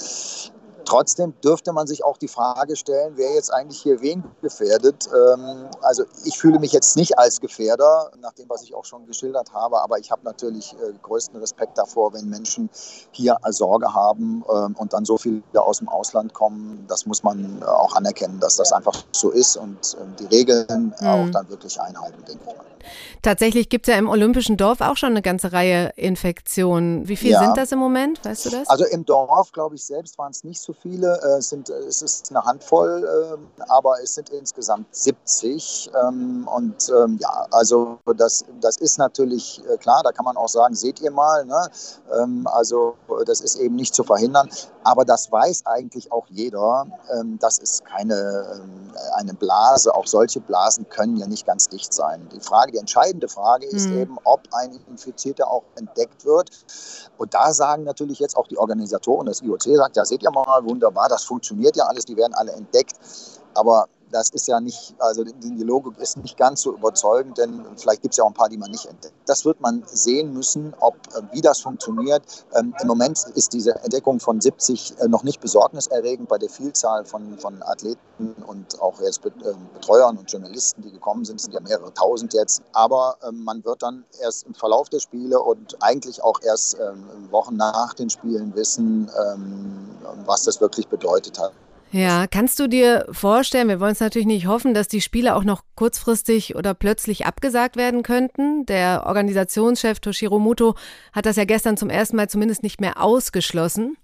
Trotzdem 0.87 1.35
dürfte 1.45 1.73
man 1.73 1.87
sich 1.87 2.05
auch 2.05 2.17
die 2.17 2.29
Frage 2.29 2.77
stellen, 2.77 3.15
wer 3.17 3.35
jetzt 3.35 3.53
eigentlich 3.53 3.83
hier 3.83 4.01
wen 4.01 4.25
gefährdet. 4.41 5.09
Ähm, 5.13 5.67
also 5.83 6.05
ich 6.25 6.39
fühle 6.39 6.59
mich 6.59 6.73
jetzt 6.73 6.97
nicht 6.97 7.19
als 7.19 7.41
Gefährder, 7.41 8.13
nach 8.21 8.33
dem, 8.33 8.49
was 8.49 8.63
ich 8.63 8.75
auch 8.75 8.85
schon 8.85 9.05
geschildert 9.07 9.53
habe, 9.53 9.83
aber 9.83 9.99
ich 9.99 10.11
habe 10.11 10.23
natürlich 10.25 10.75
äh, 10.75 10.93
größten 11.03 11.39
Respekt 11.41 11.77
davor, 11.77 12.15
wenn 12.15 12.29
Menschen 12.29 12.71
hier 13.11 13.37
Sorge 13.49 13.93
haben 13.93 14.45
ähm, 14.49 14.77
und 14.79 14.93
dann 14.93 15.05
so 15.05 15.19
viele 15.19 15.43
aus 15.55 15.79
dem 15.79 15.89
Ausland 15.89 16.33
kommen. 16.33 16.85
Das 16.89 17.05
muss 17.05 17.23
man 17.23 17.61
äh, 17.61 17.65
auch 17.65 17.95
anerkennen, 17.97 18.39
dass 18.39 18.57
das 18.57 18.73
einfach 18.73 19.05
so 19.13 19.31
ist 19.31 19.57
und 19.57 19.97
ähm, 20.01 20.15
die 20.21 20.27
Regeln 20.27 20.95
mhm. 21.01 21.07
auch 21.07 21.31
dann 21.31 21.49
wirklich 21.51 21.81
einhalten, 21.81 22.23
denke 22.27 22.45
ich 22.49 22.57
mal. 22.57 22.65
Tatsächlich 23.23 23.69
gibt 23.69 23.89
es 23.89 23.93
ja 23.93 23.99
im 23.99 24.09
Olympischen 24.09 24.57
Dorf 24.57 24.81
auch 24.81 24.97
schon 24.97 25.11
eine 25.11 25.23
ganze 25.23 25.53
Reihe 25.53 25.93
Infektionen. 25.97 27.09
Wie 27.09 27.17
viele 27.17 27.33
ja. 27.33 27.45
sind 27.45 27.57
das 27.57 27.73
im 27.73 27.79
Moment? 27.79 28.25
Weißt 28.25 28.47
du 28.47 28.51
das? 28.51 28.69
Also 28.69 28.85
im 28.85 29.05
Dorf, 29.05 29.53
glaube 29.53 29.75
ich, 29.75 29.85
selbst 29.85 30.19
waren 30.19 30.31
es 30.31 30.45
nicht 30.45 30.61
so 30.61 30.73
viele. 30.83 31.21
Äh, 31.23 31.39
es, 31.39 31.49
sind, 31.49 31.69
es 31.69 32.03
ist 32.03 32.31
eine 32.31 32.45
Handvoll, 32.45 33.09
ähm, 33.35 33.47
aber 33.69 34.03
es 34.03 34.15
sind 34.15 34.31
insgesamt 34.31 34.87
70. 34.95 35.91
Ähm, 36.03 36.49
und 36.55 36.91
ähm, 36.91 37.19
ja, 37.21 37.47
also 37.51 37.99
das, 38.17 38.45
das 38.61 38.77
ist 38.77 38.99
natürlich 38.99 39.63
äh, 39.69 39.77
klar, 39.79 40.03
da 40.03 40.13
kann 40.13 40.25
man 40.25 40.37
auch 40.37 40.49
sagen, 40.49 40.75
seht 40.75 41.01
ihr 41.01 41.11
mal, 41.11 41.45
ne? 41.45 41.71
also 42.45 42.97
das 43.27 43.41
ist 43.41 43.57
eben 43.57 43.77
nicht 43.77 43.95
zu 43.95 44.05
verhindern. 44.05 44.49
Aber 44.87 45.05
das 45.05 45.33
weiß 45.33 45.67
eigentlich 45.67 46.13
auch 46.13 46.29
jeder. 46.31 46.87
Das 47.41 47.59
ist 47.59 47.85
keine 47.85 48.61
eine 49.17 49.35
Blase. 49.35 49.93
Auch 49.93 50.07
solche 50.07 50.39
Blasen 50.39 50.89
können 50.89 51.17
ja 51.17 51.27
nicht 51.27 51.45
ganz 51.45 51.69
dicht 51.69 51.93
sein. 51.93 52.29
Die 52.33 52.39
Frage, 52.39 52.71
die 52.71 52.79
entscheidende 52.79 53.27
Frage 53.27 53.67
ist 53.67 53.89
mhm. 53.89 53.99
eben, 53.99 54.19
ob 54.23 54.43
ein 54.53 54.79
Infizierter 54.89 55.51
auch 55.51 55.65
entdeckt 55.75 56.25
wird. 56.25 56.51
Und 57.19 57.35
da 57.35 57.53
sagen 57.53 57.83
natürlich 57.83 58.21
jetzt 58.21 58.37
auch 58.37 58.47
die 58.47 58.59
Organisatoren, 58.59 59.27
das 59.27 59.43
IOC 59.43 59.77
sagt, 59.77 59.97
ja, 59.97 60.05
seht 60.05 60.23
ihr 60.23 60.31
mal, 60.31 60.65
wunderbar, 60.65 61.09
das 61.09 61.25
funktioniert 61.25 61.75
ja 61.75 61.87
alles, 61.87 62.05
die 62.05 62.17
werden 62.17 62.35
alle 62.35 62.53
entdeckt. 62.53 62.93
Aber 63.55 63.89
das 64.11 64.31
ist 64.31 64.47
ja 64.49 64.61
nicht, 64.61 64.95
also 64.99 65.25
die 65.25 65.63
Logik 65.63 65.99
ist 65.99 66.17
nicht 66.17 66.37
ganz 66.37 66.63
so 66.63 66.75
überzeugend, 66.75 67.39
denn 67.39 67.65
vielleicht 67.77 68.03
gibt 68.03 68.15
es 68.15 68.19
ja 68.19 68.25
auch 68.25 68.29
ein 68.29 68.35
paar, 68.35 68.49
die 68.49 68.57
man 68.57 68.71
nicht 68.71 68.87
entdeckt. 68.87 69.15
Das 69.27 69.45
wird 69.45 69.61
man 69.61 69.83
sehen 69.87 70.33
müssen, 70.33 70.75
ob, 70.81 70.95
äh, 71.15 71.23
wie 71.33 71.41
das 71.41 71.61
funktioniert. 71.61 72.23
Ähm, 72.55 72.75
Im 72.81 72.89
Moment 72.89 73.25
ist 73.35 73.53
diese 73.53 73.75
Entdeckung 73.77 74.21
von 74.21 74.41
70 74.41 75.01
äh, 75.01 75.09
noch 75.09 75.23
nicht 75.23 75.41
besorgniserregend 75.41 76.29
bei 76.29 76.39
der 76.39 76.49
Vielzahl 76.49 77.05
von, 77.05 77.39
von 77.39 77.63
Athleten 77.63 78.35
und 78.47 78.81
auch 78.81 79.01
jetzt 79.01 79.25
äh, 79.27 79.31
Betreuern 79.75 80.17
und 80.17 80.31
Journalisten, 80.31 80.83
die 80.83 80.93
gekommen 80.93 81.25
sind, 81.25 81.37
Es 81.37 81.43
sind 81.43 81.55
ja 81.55 81.61
mehrere 81.61 81.93
tausend 81.93 82.33
jetzt. 82.33 82.63
Aber 82.73 83.17
ähm, 83.27 83.45
man 83.45 83.65
wird 83.65 83.83
dann 83.83 84.05
erst 84.21 84.47
im 84.47 84.55
Verlauf 84.55 84.89
der 84.89 85.01
Spiele 85.01 85.41
und 85.41 85.83
eigentlich 85.83 86.23
auch 86.23 86.41
erst 86.43 86.79
ähm, 86.79 87.07
Wochen 87.31 87.57
nach 87.57 87.95
den 87.95 88.11
Spielen 88.11 88.55
wissen, 88.55 89.11
ähm, 89.31 89.89
was 90.25 90.45
das 90.45 90.61
wirklich 90.61 90.89
bedeutet 90.89 91.39
hat. 91.39 91.53
Ja, 91.97 92.27
kannst 92.27 92.59
du 92.59 92.69
dir 92.69 93.07
vorstellen, 93.11 93.69
wir 93.69 93.81
wollen 93.81 93.93
es 93.93 94.01
natürlich 94.01 94.27
nicht 94.27 94.47
hoffen, 94.47 94.75
dass 94.75 94.87
die 94.87 95.01
Spiele 95.01 95.35
auch 95.35 95.45
noch 95.45 95.63
kurzfristig 95.77 96.55
oder 96.55 96.75
plötzlich 96.75 97.25
abgesagt 97.25 97.77
werden 97.77 98.03
könnten. 98.03 98.67
Der 98.67 99.05
Organisationschef 99.07 99.99
Toshiro 100.01 100.39
Muto 100.39 100.75
hat 101.15 101.25
das 101.25 101.37
ja 101.37 101.47
gestern 101.47 101.79
zum 101.79 101.89
ersten 101.89 102.17
Mal 102.17 102.29
zumindest 102.29 102.63
nicht 102.63 102.83
mehr 102.83 103.03
ausgeschlossen. 103.03 103.97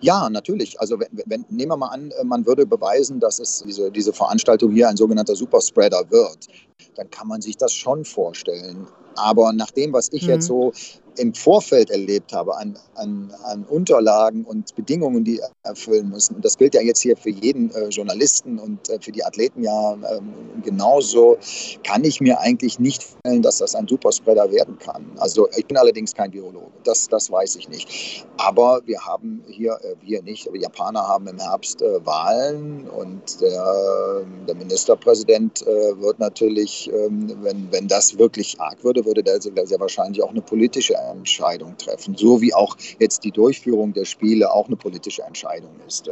Ja, 0.00 0.28
natürlich. 0.28 0.80
Also 0.80 0.98
wenn, 0.98 1.22
wenn, 1.26 1.44
nehmen 1.50 1.70
wir 1.70 1.76
mal 1.76 1.90
an, 1.90 2.12
man 2.24 2.44
würde 2.46 2.66
beweisen, 2.66 3.20
dass 3.20 3.38
es 3.38 3.62
diese, 3.64 3.92
diese 3.92 4.12
Veranstaltung 4.12 4.72
hier 4.72 4.88
ein 4.88 4.96
sogenannter 4.96 5.36
Superspreader 5.36 6.10
wird, 6.10 6.48
dann 6.96 7.08
kann 7.10 7.28
man 7.28 7.40
sich 7.40 7.56
das 7.56 7.74
schon 7.74 8.04
vorstellen. 8.04 8.88
Aber 9.14 9.52
nach 9.52 9.70
dem, 9.70 9.92
was 9.92 10.08
ich 10.12 10.24
mhm. 10.24 10.30
jetzt 10.30 10.46
so 10.46 10.72
im 11.18 11.34
Vorfeld 11.34 11.90
erlebt 11.90 12.32
habe 12.32 12.56
an, 12.56 12.78
an, 12.94 13.32
an, 13.44 13.64
Unterlagen 13.64 14.44
und 14.44 14.74
Bedingungen, 14.74 15.24
die 15.24 15.40
erfüllen 15.62 16.08
müssen. 16.10 16.36
Und 16.36 16.44
das 16.44 16.56
gilt 16.56 16.74
ja 16.74 16.80
jetzt 16.80 17.00
hier 17.00 17.16
für 17.16 17.30
jeden 17.30 17.70
äh, 17.72 17.88
Journalisten 17.88 18.58
und 18.58 18.88
äh, 18.88 18.98
für 19.00 19.12
die 19.12 19.24
Athleten 19.24 19.62
ja 19.62 19.92
ähm, 19.92 20.32
genauso, 20.64 21.38
kann 21.84 22.04
ich 22.04 22.20
mir 22.20 22.40
eigentlich 22.40 22.78
nicht 22.78 23.02
vorstellen, 23.02 23.42
dass 23.42 23.58
das 23.58 23.74
ein 23.74 23.86
Superspreader 23.88 24.50
werden 24.50 24.78
kann. 24.78 25.04
Also 25.18 25.48
ich 25.56 25.66
bin 25.66 25.76
allerdings 25.76 26.14
kein 26.14 26.32
Virologe, 26.32 26.70
das, 26.84 27.08
das 27.08 27.30
weiß 27.30 27.56
ich 27.56 27.68
nicht. 27.68 28.24
Aber 28.36 28.80
wir 28.86 29.00
haben 29.00 29.42
hier, 29.48 29.78
äh, 29.82 29.94
wir 30.02 30.22
nicht, 30.22 30.48
aber 30.48 30.56
Japaner 30.56 31.06
haben 31.06 31.26
im 31.26 31.38
Herbst 31.38 31.82
äh, 31.82 32.04
Wahlen 32.06 32.88
und 32.88 33.40
der, 33.40 34.22
der 34.46 34.54
Ministerpräsident 34.54 35.62
äh, 35.62 36.00
wird 36.00 36.18
natürlich, 36.18 36.90
ähm, 36.92 37.36
wenn, 37.42 37.70
wenn 37.72 37.88
das 37.88 38.18
wirklich 38.18 38.60
arg 38.60 38.82
würde, 38.84 39.04
würde 39.04 39.22
der 39.22 39.40
sehr 39.40 39.80
wahrscheinlich 39.80 40.22
auch 40.22 40.30
eine 40.30 40.40
politische 40.40 40.98
Entscheidung 41.10 41.76
treffen, 41.76 42.16
so 42.16 42.40
wie 42.40 42.54
auch 42.54 42.76
jetzt 42.98 43.24
die 43.24 43.30
Durchführung 43.30 43.92
der 43.92 44.04
Spiele 44.04 44.52
auch 44.52 44.66
eine 44.66 44.76
politische 44.76 45.22
Entscheidung 45.22 45.70
ist. 45.86 46.10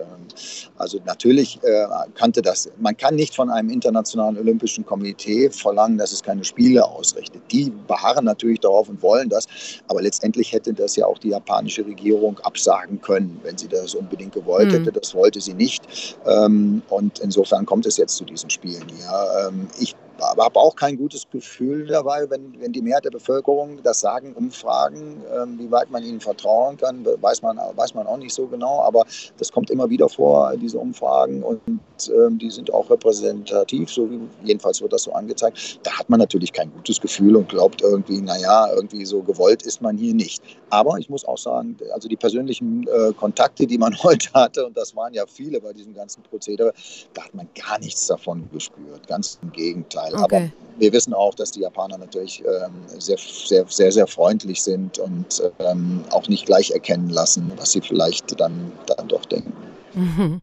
Also 0.76 0.99
natürlich 1.05 1.59
äh, 1.62 1.87
kannte 2.15 2.43
das, 2.43 2.69
man 2.79 2.97
kann 2.97 3.15
nicht 3.15 3.35
von 3.35 3.50
einem 3.50 3.71
internationalen 3.71 4.38
Olympischen 4.38 4.85
Komitee 4.85 5.50
verlangen, 5.50 5.99
dass 5.99 6.12
es 6.12 6.23
keine 6.23 6.45
Spiele 6.45 6.85
ausrichtet. 6.85 7.43
Die 7.50 7.73
beharren 7.87 8.25
natürlich 8.25 8.61
darauf 8.61 8.88
und 8.88 9.03
wollen 9.03 9.29
das, 9.29 9.47
aber 9.88 10.03
letztendlich 10.03 10.53
hätte 10.53 10.73
das 10.73 10.97
ja 10.97 11.07
auch 11.07 11.19
die 11.19 11.31
japanische 11.31 11.85
Regierung 11.85 12.38
absagen 12.41 13.00
können, 13.00 13.41
wenn 13.43 13.57
sie 13.59 13.69
das 13.69 13.95
unbedingt 13.95 14.33
gewollt 14.33 14.73
hätte. 14.73 14.93
Das 14.93 15.15
wollte 15.15 15.41
sie 15.41 15.55
nicht. 15.55 16.17
Ähm, 16.26 16.83
und 16.88 17.19
insofern 17.21 17.67
kommt 17.67 17.87
es 17.87 17.97
jetzt 17.97 18.17
zu 18.17 18.25
diesen 18.25 18.50
Spielen 18.50 18.85
hier. 18.88 19.49
Ähm, 19.49 19.69
ich 19.79 19.95
habe 20.20 20.58
auch 20.58 20.75
kein 20.76 20.96
gutes 20.96 21.26
Gefühl 21.30 21.87
dabei, 21.87 22.28
wenn, 22.30 22.58
wenn 22.61 22.73
die 22.73 22.82
Mehrheit 22.82 23.04
der 23.04 23.11
Bevölkerung 23.11 23.82
das 23.82 24.00
sagen, 24.00 24.32
Umfragen, 24.35 25.23
ähm, 25.35 25.58
wie 25.58 25.70
weit 25.70 25.90
man 25.90 26.02
ihnen 26.02 26.20
vertrauen 26.20 26.76
kann, 26.76 27.04
weiß 27.04 27.42
man, 27.42 27.58
weiß 27.58 27.94
man 27.94 28.06
auch 28.06 28.16
nicht 28.16 28.35
so 28.35 28.46
genau, 28.46 28.80
aber 28.82 29.04
das 29.38 29.52
kommt 29.52 29.70
immer 29.70 29.88
wieder 29.90 30.08
vor, 30.08 30.54
diese 30.56 30.78
Umfragen 30.78 31.42
und 31.42 31.61
ähm, 32.08 32.38
die 32.38 32.50
sind 32.50 32.73
auch 32.73 32.90
repräsentativ, 32.90 33.90
so 33.90 34.11
wie, 34.11 34.20
jedenfalls 34.44 34.80
wird 34.80 34.92
das 34.92 35.04
so 35.04 35.12
angezeigt. 35.12 35.80
Da 35.82 35.99
hat 35.99 36.08
man 36.08 36.20
natürlich 36.20 36.52
kein 36.52 36.73
gutes 36.73 37.00
Gefühl 37.00 37.37
und 37.37 37.49
glaubt 37.49 37.82
irgendwie, 37.82 38.20
naja, 38.20 38.68
irgendwie 38.75 39.04
so 39.04 39.23
gewollt 39.23 39.62
ist 39.62 39.80
man 39.82 39.96
hier 39.96 40.14
nicht. 40.14 40.42
Aber 40.70 40.99
ich 40.99 41.08
muss 41.08 41.25
auch 41.25 41.38
sagen, 41.38 41.76
also 41.92 42.08
die 42.08 42.16
persönlichen 42.16 42.87
äh, 42.88 43.12
Kontakte, 43.12 43.66
die 43.66 43.78
man 43.78 43.96
heute 44.02 44.32
hatte, 44.32 44.66
und 44.66 44.76
das 44.76 44.94
waren 44.96 45.14
ja 45.14 45.25
viele 45.26 45.61
bei 45.61 45.73
diesem 45.73 45.94
ganzen 45.94 46.23
Prozedere, 46.23 46.73
da 47.14 47.25
hat 47.25 47.35
man 47.35 47.49
gar 47.54 47.78
nichts 47.78 48.06
davon 48.06 48.49
gespürt, 48.52 49.06
ganz 49.06 49.38
im 49.42 49.52
Gegenteil. 49.52 50.05
Teil. 50.10 50.25
Okay. 50.25 50.36
Aber 50.36 50.50
wir 50.78 50.92
wissen 50.92 51.14
auch, 51.14 51.34
dass 51.34 51.50
die 51.50 51.60
Japaner 51.60 51.98
natürlich 51.98 52.42
ähm, 52.44 52.72
sehr, 52.98 53.16
sehr, 53.18 53.64
sehr, 53.68 53.92
sehr 53.92 54.06
freundlich 54.06 54.62
sind 54.62 54.98
und 54.98 55.42
ähm, 55.58 56.04
auch 56.10 56.28
nicht 56.28 56.46
gleich 56.46 56.70
erkennen 56.70 57.08
lassen, 57.08 57.50
was 57.56 57.72
sie 57.72 57.80
vielleicht 57.80 58.38
dann, 58.40 58.72
dann 58.86 59.08
doch 59.08 59.25
denken. 59.25 59.52
Mhm. 59.94 60.40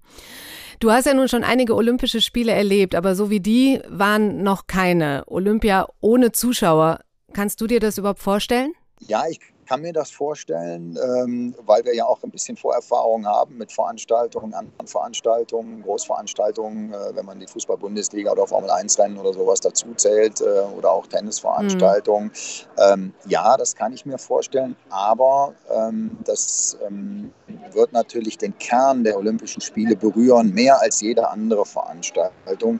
Du 0.79 0.91
hast 0.91 1.05
ja 1.05 1.13
nun 1.13 1.29
schon 1.29 1.43
einige 1.43 1.75
Olympische 1.75 2.19
Spiele 2.19 2.51
erlebt, 2.51 2.95
aber 2.95 3.15
so 3.15 3.29
wie 3.29 3.39
die 3.39 3.79
waren 3.87 4.43
noch 4.43 4.67
keine. 4.67 5.23
Olympia 5.27 5.87
ohne 6.01 6.31
Zuschauer. 6.31 6.99
Kannst 7.31 7.61
du 7.61 7.67
dir 7.67 7.79
das 7.79 7.97
überhaupt 7.97 8.19
vorstellen? 8.19 8.73
Ja, 8.99 9.23
ich 9.29 9.39
kann 9.65 9.81
mir 9.81 9.93
das 9.93 10.11
vorstellen, 10.11 10.97
ähm, 11.01 11.55
weil 11.65 11.83
wir 11.85 11.95
ja 11.95 12.05
auch 12.05 12.21
ein 12.23 12.31
bisschen 12.31 12.57
Vorerfahrung 12.57 13.25
haben 13.25 13.57
mit 13.57 13.71
Veranstaltungen, 13.71 14.53
anderen 14.53 14.87
Veranstaltungen, 14.87 15.83
Großveranstaltungen, 15.83 16.93
äh, 16.93 17.15
wenn 17.15 17.25
man 17.25 17.39
die 17.39 17.47
Fußball-Bundesliga 17.47 18.31
oder 18.31 18.47
Formel 18.47 18.69
1-Rennen 18.69 19.17
oder 19.17 19.33
sowas 19.33 19.59
dazu 19.59 19.93
zählt 19.95 20.41
äh, 20.41 20.43
oder 20.77 20.91
auch 20.91 21.07
Tennisveranstaltungen. 21.07 22.27
Mhm. 22.27 22.31
Ähm, 22.77 23.13
ja, 23.27 23.57
das 23.57 23.75
kann 23.75 23.93
ich 23.93 24.05
mir 24.05 24.17
vorstellen, 24.17 24.75
aber 24.89 25.53
ähm, 25.71 26.17
das 26.23 26.77
ähm, 26.85 27.31
wird 27.71 27.93
natürlich 27.93 28.37
den 28.37 28.57
Kern 28.57 29.03
der 29.03 29.17
Olympischen 29.17 29.61
Spiele 29.61 29.95
berühren, 29.95 30.53
mehr 30.53 30.79
als 30.81 31.01
jede 31.01 31.29
andere 31.29 31.65
Veranstaltung 31.65 32.79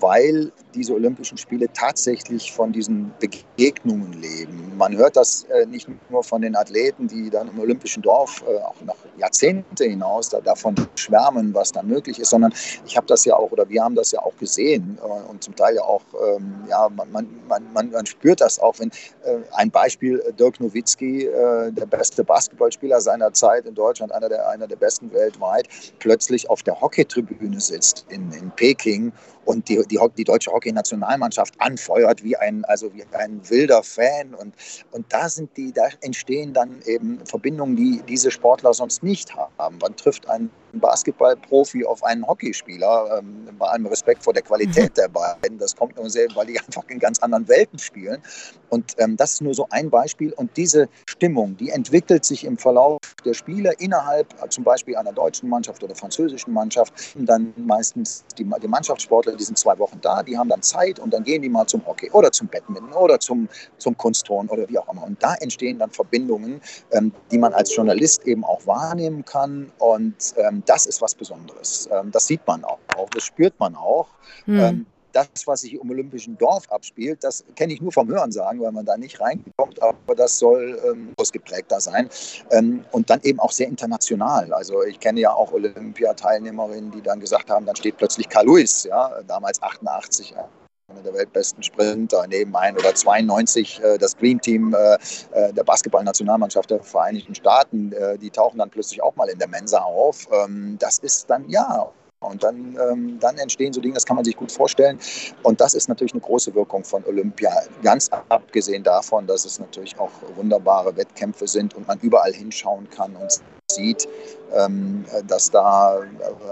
weil 0.00 0.52
diese 0.74 0.94
Olympischen 0.94 1.38
Spiele 1.38 1.68
tatsächlich 1.72 2.52
von 2.52 2.72
diesen 2.72 3.12
Begegnungen 3.20 4.12
leben. 4.20 4.72
Man 4.76 4.96
hört 4.96 5.16
das 5.16 5.44
äh, 5.44 5.66
nicht 5.66 5.88
nur 6.10 6.24
von 6.24 6.42
den 6.42 6.56
Athleten, 6.56 7.06
die 7.06 7.30
dann 7.30 7.48
im 7.48 7.58
Olympischen 7.60 8.02
Dorf 8.02 8.42
äh, 8.48 8.56
auch 8.58 8.80
noch 8.84 8.96
Jahrzehnte 9.18 9.84
hinaus 9.84 10.28
da, 10.28 10.40
davon 10.40 10.74
schwärmen, 10.96 11.54
was 11.54 11.72
da 11.72 11.82
möglich 11.82 12.18
ist, 12.18 12.30
sondern 12.30 12.52
ich 12.84 12.96
habe 12.96 13.06
das 13.06 13.24
ja 13.24 13.36
auch 13.36 13.52
oder 13.52 13.68
wir 13.68 13.82
haben 13.82 13.94
das 13.94 14.12
ja 14.12 14.20
auch 14.20 14.36
gesehen 14.36 14.98
äh, 15.02 15.30
und 15.30 15.44
zum 15.44 15.54
Teil 15.54 15.76
ja 15.76 15.82
auch, 15.82 16.02
ähm, 16.36 16.54
ja, 16.68 16.88
man, 16.88 17.10
man, 17.12 17.28
man, 17.72 17.90
man, 17.90 18.06
spürt 18.06 18.40
das 18.40 18.58
auch, 18.58 18.78
wenn 18.78 18.88
äh, 19.24 19.38
ein 19.52 19.70
Beispiel 19.70 20.20
äh, 20.20 20.32
Dirk 20.32 20.60
Nowitzki, 20.60 21.26
äh, 21.26 21.72
der 21.72 21.86
beste 21.86 22.24
Basketballspieler 22.24 23.00
seiner 23.00 23.32
Zeit 23.32 23.66
in 23.66 23.74
Deutschland, 23.74 24.12
einer 24.12 24.28
der, 24.28 24.48
einer 24.48 24.66
der 24.66 24.76
besten 24.76 25.12
weltweit, 25.12 25.68
plötzlich 25.98 26.50
auf 26.50 26.62
der 26.62 26.80
Hockeytribüne 26.80 27.60
sitzt 27.60 28.06
in, 28.08 28.32
in 28.32 28.50
Peking 28.52 29.12
und 29.44 29.68
die, 29.68 29.82
die, 29.90 29.98
die 30.16 30.24
deutsche 30.24 30.50
Hockey-Nationalmannschaft 30.52 31.54
anfeuert 31.58 32.22
wie 32.22 32.36
ein, 32.36 32.64
also 32.64 32.92
wie 32.94 33.04
ein 33.12 33.40
wilder 33.48 33.82
Fan. 33.82 34.34
Und, 34.34 34.54
und 34.92 35.06
da, 35.12 35.28
sind 35.28 35.56
die, 35.56 35.72
da 35.72 35.88
entstehen 36.00 36.52
dann 36.52 36.80
eben 36.86 37.24
Verbindungen, 37.26 37.76
die 37.76 38.02
diese 38.08 38.30
Sportler 38.30 38.74
sonst 38.74 39.02
nicht 39.02 39.34
haben. 39.34 39.78
Man 39.78 39.96
trifft 39.96 40.28
einen 40.28 40.50
Basketballprofi 40.80 41.84
auf 41.84 42.02
einen 42.04 42.26
Hockeyspieler, 42.26 43.18
ähm, 43.18 43.48
bei 43.58 43.66
allem 43.66 43.86
Respekt 43.86 44.22
vor 44.22 44.32
der 44.32 44.42
Qualität 44.42 44.90
mhm. 44.90 44.94
der 44.94 45.08
beiden. 45.08 45.58
Das 45.58 45.74
kommt 45.74 45.96
nur 45.96 46.08
sehr, 46.10 46.28
weil 46.34 46.46
die 46.46 46.58
einfach 46.66 46.84
in 46.88 46.98
ganz 46.98 47.18
anderen 47.20 47.48
Welten 47.48 47.78
spielen. 47.78 48.22
Und 48.70 48.94
ähm, 48.98 49.16
das 49.16 49.34
ist 49.34 49.42
nur 49.42 49.54
so 49.54 49.66
ein 49.70 49.88
Beispiel. 49.90 50.32
Und 50.32 50.56
diese 50.56 50.88
Stimmung, 51.08 51.56
die 51.56 51.70
entwickelt 51.70 52.24
sich 52.24 52.44
im 52.44 52.58
Verlauf 52.58 52.98
der 53.24 53.34
Spiele 53.34 53.72
innerhalb 53.78 54.32
äh, 54.42 54.48
zum 54.48 54.64
Beispiel 54.64 54.96
einer 54.96 55.12
deutschen 55.12 55.48
Mannschaft 55.48 55.82
oder 55.84 55.94
französischen 55.94 56.52
Mannschaft. 56.52 56.92
Dann 57.14 57.52
meistens 57.56 58.24
die, 58.36 58.44
die 58.44 58.68
Mannschaftssportler, 58.68 59.36
die 59.36 59.44
sind 59.44 59.58
zwei 59.58 59.78
Wochen 59.78 60.00
da, 60.00 60.22
die 60.22 60.36
haben 60.36 60.48
dann 60.48 60.62
Zeit 60.62 60.98
und 60.98 61.14
dann 61.14 61.22
gehen 61.22 61.42
die 61.42 61.48
mal 61.48 61.66
zum 61.66 61.86
Hockey 61.86 62.10
oder 62.10 62.32
zum 62.32 62.48
Badminton 62.48 62.92
oder 62.92 63.20
zum, 63.20 63.48
zum 63.78 63.96
Kunstturnen 63.96 64.50
oder 64.50 64.68
wie 64.68 64.78
auch 64.78 64.92
immer. 64.92 65.04
Und 65.04 65.22
da 65.22 65.34
entstehen 65.36 65.78
dann 65.78 65.90
Verbindungen, 65.90 66.60
ähm, 66.90 67.12
die 67.30 67.38
man 67.38 67.52
als 67.52 67.74
Journalist 67.74 68.26
eben 68.26 68.44
auch 68.44 68.66
wahrnehmen 68.66 69.24
kann. 69.24 69.70
Und 69.78 70.34
ähm, 70.36 70.63
das 70.66 70.86
ist 70.86 71.00
was 71.00 71.14
Besonderes. 71.14 71.88
Ähm, 71.92 72.10
das 72.10 72.26
sieht 72.26 72.46
man 72.46 72.64
auch, 72.64 72.78
das 73.12 73.24
spürt 73.24 73.58
man 73.58 73.74
auch. 73.74 74.08
Mhm. 74.46 74.86
das, 75.12 75.28
was 75.46 75.60
sich 75.60 75.74
im 75.74 75.88
Olympischen 75.90 76.36
Dorf 76.38 76.70
abspielt, 76.72 77.22
das 77.22 77.44
kenne 77.54 77.72
ich 77.72 77.80
nur 77.80 77.92
vom 77.92 78.08
Hörensagen, 78.08 78.60
weil 78.60 78.72
man 78.72 78.84
da 78.84 78.96
nicht 78.96 79.20
reinkommt, 79.20 79.80
aber 79.80 80.14
das 80.16 80.38
soll 80.38 80.76
ähm, 80.84 81.12
ausgeprägter 81.16 81.80
sein. 81.80 82.10
Ähm, 82.50 82.84
und 82.90 83.08
dann 83.10 83.20
eben 83.22 83.38
auch 83.38 83.52
sehr 83.52 83.68
international. 83.68 84.52
Also 84.52 84.82
ich 84.82 84.98
kenne 84.98 85.20
ja 85.20 85.32
auch 85.32 85.52
Olympiateilnehmerinnen, 85.52 86.90
die 86.90 87.00
dann 87.00 87.20
gesagt 87.20 87.48
haben, 87.48 87.64
dann 87.64 87.76
steht 87.76 87.96
plötzlich 87.96 88.28
Carl 88.28 88.46
Lewis, 88.46 88.84
ja, 88.84 89.22
damals 89.28 89.62
88, 89.62 90.30
ja, 90.30 90.48
einer 90.94 91.02
der 91.02 91.14
weltbesten 91.14 91.62
Sprinter, 91.62 92.26
neben 92.28 92.54
ein 92.56 92.76
oder 92.76 92.94
92 92.94 93.82
äh, 93.82 93.98
das 93.98 94.16
Dream 94.16 94.40
Team 94.40 94.74
äh, 94.74 94.94
äh, 95.32 95.52
der 95.52 95.64
Basketballnationalmannschaft 95.64 96.70
der 96.70 96.82
Vereinigten 96.82 97.34
Staaten, 97.34 97.92
die 98.20 98.30
tauchen 98.30 98.58
dann 98.58 98.70
plötzlich 98.70 99.02
auch 99.02 99.14
mal 99.16 99.28
in 99.28 99.38
der 99.38 99.48
Mensa 99.48 99.78
auf. 99.78 100.28
Ähm, 100.32 100.76
das 100.78 100.98
ist 100.98 101.28
dann 101.28 101.48
ja. 101.48 101.90
Und 102.20 102.42
dann, 102.42 102.78
ähm, 102.90 103.18
dann 103.20 103.36
entstehen 103.36 103.72
so 103.72 103.80
Dinge, 103.80 103.94
das 103.94 104.06
kann 104.06 104.16
man 104.16 104.24
sich 104.24 104.36
gut 104.36 104.50
vorstellen. 104.50 104.98
Und 105.42 105.60
das 105.60 105.74
ist 105.74 105.88
natürlich 105.88 106.14
eine 106.14 106.22
große 106.22 106.54
Wirkung 106.54 106.82
von 106.82 107.04
Olympia. 107.04 107.50
Ganz 107.82 108.08
abgesehen 108.28 108.82
davon, 108.82 109.26
dass 109.26 109.44
es 109.44 109.58
natürlich 109.58 109.98
auch 109.98 110.10
wunderbare 110.36 110.96
Wettkämpfe 110.96 111.46
sind 111.46 111.74
und 111.74 111.86
man 111.86 111.98
überall 112.00 112.32
hinschauen 112.32 112.88
kann 112.88 113.14
und 113.16 113.40
sieht, 113.70 114.08
ähm, 114.54 115.04
dass 115.26 115.50
da 115.50 116.00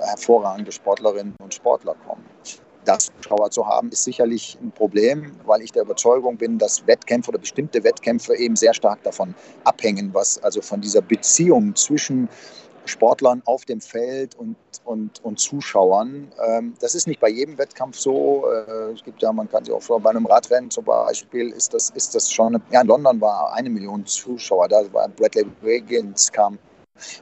hervorragende 0.03 0.73
Sportlerinnen 0.73 1.35
und 1.43 1.55
Sportler 1.55 1.95
kommen 2.07 2.25
das 2.85 3.11
Zuschauer 3.21 3.51
zu 3.51 3.67
haben, 3.67 3.91
ist 3.91 4.05
sicherlich 4.05 4.59
ein 4.63 4.73
Problem, 4.73 5.33
weil 5.45 5.63
ich 5.63 5.73
der 5.73 5.83
Überzeugung 5.83 6.37
bin, 6.37 6.59
dass 6.59 6.87
Wettkämpfe 6.87 7.31
oder 7.31 7.39
bestimmte 7.39 7.85
Wettkämpfe 7.85 8.37
eben 8.37 8.57
sehr 8.57 8.75
stark 8.75 9.03
davon 9.03 9.35
abhängen, 9.65 10.11
was 10.13 10.43
also 10.43 10.61
von 10.61 10.81
dieser 10.81 11.03
Beziehung 11.03 11.75
zwischen 11.75 12.29
Sportlern 12.85 13.43
auf 13.45 13.65
dem 13.65 13.81
Feld 13.81 14.35
und, 14.35 14.57
und, 14.85 15.25
und 15.25 15.39
Zuschauern. 15.39 16.33
Ähm, 16.45 16.75
das 16.81 16.95
ist 16.95 17.07
nicht 17.07 17.21
bei 17.21 17.29
jedem 17.29 17.57
Wettkampf 17.59 17.97
so. 17.97 18.45
Äh, 18.51 18.93
es 18.93 19.05
gibt 19.05 19.23
ja, 19.23 19.33
man 19.33 19.49
kann 19.49 19.65
sich 19.65 19.73
auch 19.73 19.83
vor, 19.83 20.01
bei 20.01 20.11
einem 20.11 20.27
Radrennen 20.27 20.71
zum 20.71 20.85
Beispiel 20.85 21.51
ist 21.51 21.75
das, 21.75 21.91
ist 21.91 22.15
das 22.15 22.31
schon, 22.31 22.61
ja, 22.71 22.81
in 22.81 22.87
London 22.89 23.21
war 23.21 23.53
eine 23.55 23.71
Million 23.71 24.05
Zuschauer, 24.05 24.69
da 24.69 24.83
war 24.93 25.09
Bradley 25.09 25.47
Wiggins 25.61 26.33
kam 26.33 26.59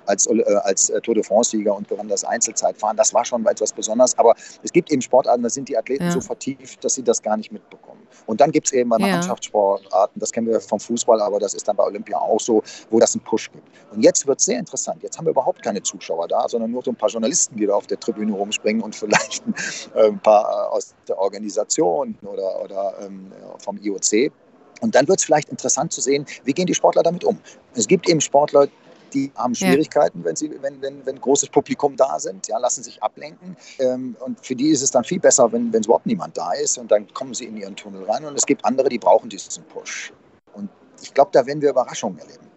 als, 0.06 0.26
äh, 0.26 0.42
als 0.62 0.90
äh, 0.90 1.00
Tour 1.00 1.14
de 1.14 1.22
France-Sieger 1.22 1.74
und 1.74 1.88
gewann 1.88 2.08
das 2.08 2.24
Einzelzeitfahren. 2.24 2.96
Das 2.96 3.14
war 3.14 3.24
schon 3.24 3.46
etwas 3.46 3.72
Besonderes. 3.72 4.16
Aber 4.18 4.34
es 4.62 4.72
gibt 4.72 4.90
eben 4.90 5.02
Sportarten, 5.02 5.42
da 5.42 5.50
sind 5.50 5.68
die 5.68 5.76
Athleten 5.76 6.04
ja. 6.04 6.12
so 6.12 6.20
vertieft, 6.20 6.82
dass 6.84 6.94
sie 6.94 7.02
das 7.02 7.22
gar 7.22 7.36
nicht 7.36 7.52
mitbekommen. 7.52 8.00
Und 8.26 8.40
dann 8.40 8.50
gibt 8.50 8.66
es 8.66 8.72
eben. 8.72 8.90
Mannschaftssportarten, 8.90 10.18
das 10.18 10.32
kennen 10.32 10.48
wir 10.48 10.60
vom 10.60 10.80
Fußball, 10.80 11.20
aber 11.20 11.38
das 11.38 11.54
ist 11.54 11.66
dann 11.68 11.76
bei 11.76 11.84
Olympia 11.84 12.18
auch 12.18 12.40
so, 12.40 12.62
wo 12.90 12.98
das 12.98 13.14
einen 13.14 13.22
Push 13.22 13.50
gibt. 13.52 13.68
Und 13.92 14.02
jetzt 14.02 14.26
wird 14.26 14.40
es 14.40 14.46
sehr 14.46 14.58
interessant. 14.58 15.02
Jetzt 15.02 15.16
haben 15.16 15.26
wir 15.26 15.30
überhaupt 15.30 15.62
keine 15.62 15.82
Zuschauer 15.82 16.26
da, 16.26 16.48
sondern 16.48 16.72
nur 16.72 16.82
so 16.82 16.90
ein 16.90 16.96
paar 16.96 17.08
Journalisten, 17.08 17.56
die 17.56 17.66
da 17.66 17.74
auf 17.74 17.86
der 17.86 18.00
Tribüne 18.00 18.32
rumspringen 18.32 18.82
und 18.82 18.94
vielleicht 18.96 19.46
ein, 19.46 19.54
äh, 19.94 20.08
ein 20.08 20.18
paar 20.18 20.42
äh, 20.44 20.76
aus 20.76 20.94
der 21.06 21.18
Organisation 21.18 22.16
oder, 22.22 22.62
oder 22.62 22.94
ähm, 23.02 23.32
vom 23.58 23.78
IOC. 23.78 24.32
Und 24.80 24.94
dann 24.94 25.06
wird 25.08 25.20
es 25.20 25.24
vielleicht 25.24 25.50
interessant 25.50 25.92
zu 25.92 26.00
sehen, 26.00 26.26
wie 26.44 26.52
gehen 26.52 26.66
die 26.66 26.74
Sportler 26.74 27.02
damit 27.02 27.22
um. 27.22 27.38
Es 27.74 27.86
gibt 27.86 28.08
eben 28.08 28.20
Sportler, 28.20 28.66
die 29.14 29.32
haben 29.34 29.54
Schwierigkeiten, 29.54 30.20
ja. 30.20 30.24
wenn, 30.24 30.36
sie, 30.36 30.50
wenn, 30.62 30.80
wenn, 30.80 31.04
wenn 31.04 31.20
großes 31.20 31.48
Publikum 31.48 31.96
da 31.96 32.18
sind, 32.18 32.48
ja, 32.48 32.58
lassen 32.58 32.82
sich 32.82 33.02
ablenken. 33.02 33.56
Ähm, 33.78 34.16
und 34.20 34.44
für 34.44 34.54
die 34.54 34.68
ist 34.68 34.82
es 34.82 34.90
dann 34.90 35.04
viel 35.04 35.20
besser, 35.20 35.50
wenn, 35.52 35.72
wenn 35.72 35.82
überhaupt 35.82 36.06
niemand 36.06 36.36
da 36.36 36.52
ist 36.52 36.78
und 36.78 36.90
dann 36.90 37.12
kommen 37.12 37.34
sie 37.34 37.46
in 37.46 37.56
ihren 37.56 37.76
Tunnel 37.76 38.04
rein. 38.04 38.24
Und 38.24 38.36
es 38.36 38.46
gibt 38.46 38.64
andere, 38.64 38.88
die 38.88 38.98
brauchen 38.98 39.28
diesen 39.28 39.64
Push. 39.64 40.12
Und 40.54 40.68
ich 41.02 41.14
glaube, 41.14 41.30
da 41.32 41.44
werden 41.46 41.60
wir 41.60 41.70
Überraschungen 41.70 42.18
erleben. 42.18 42.50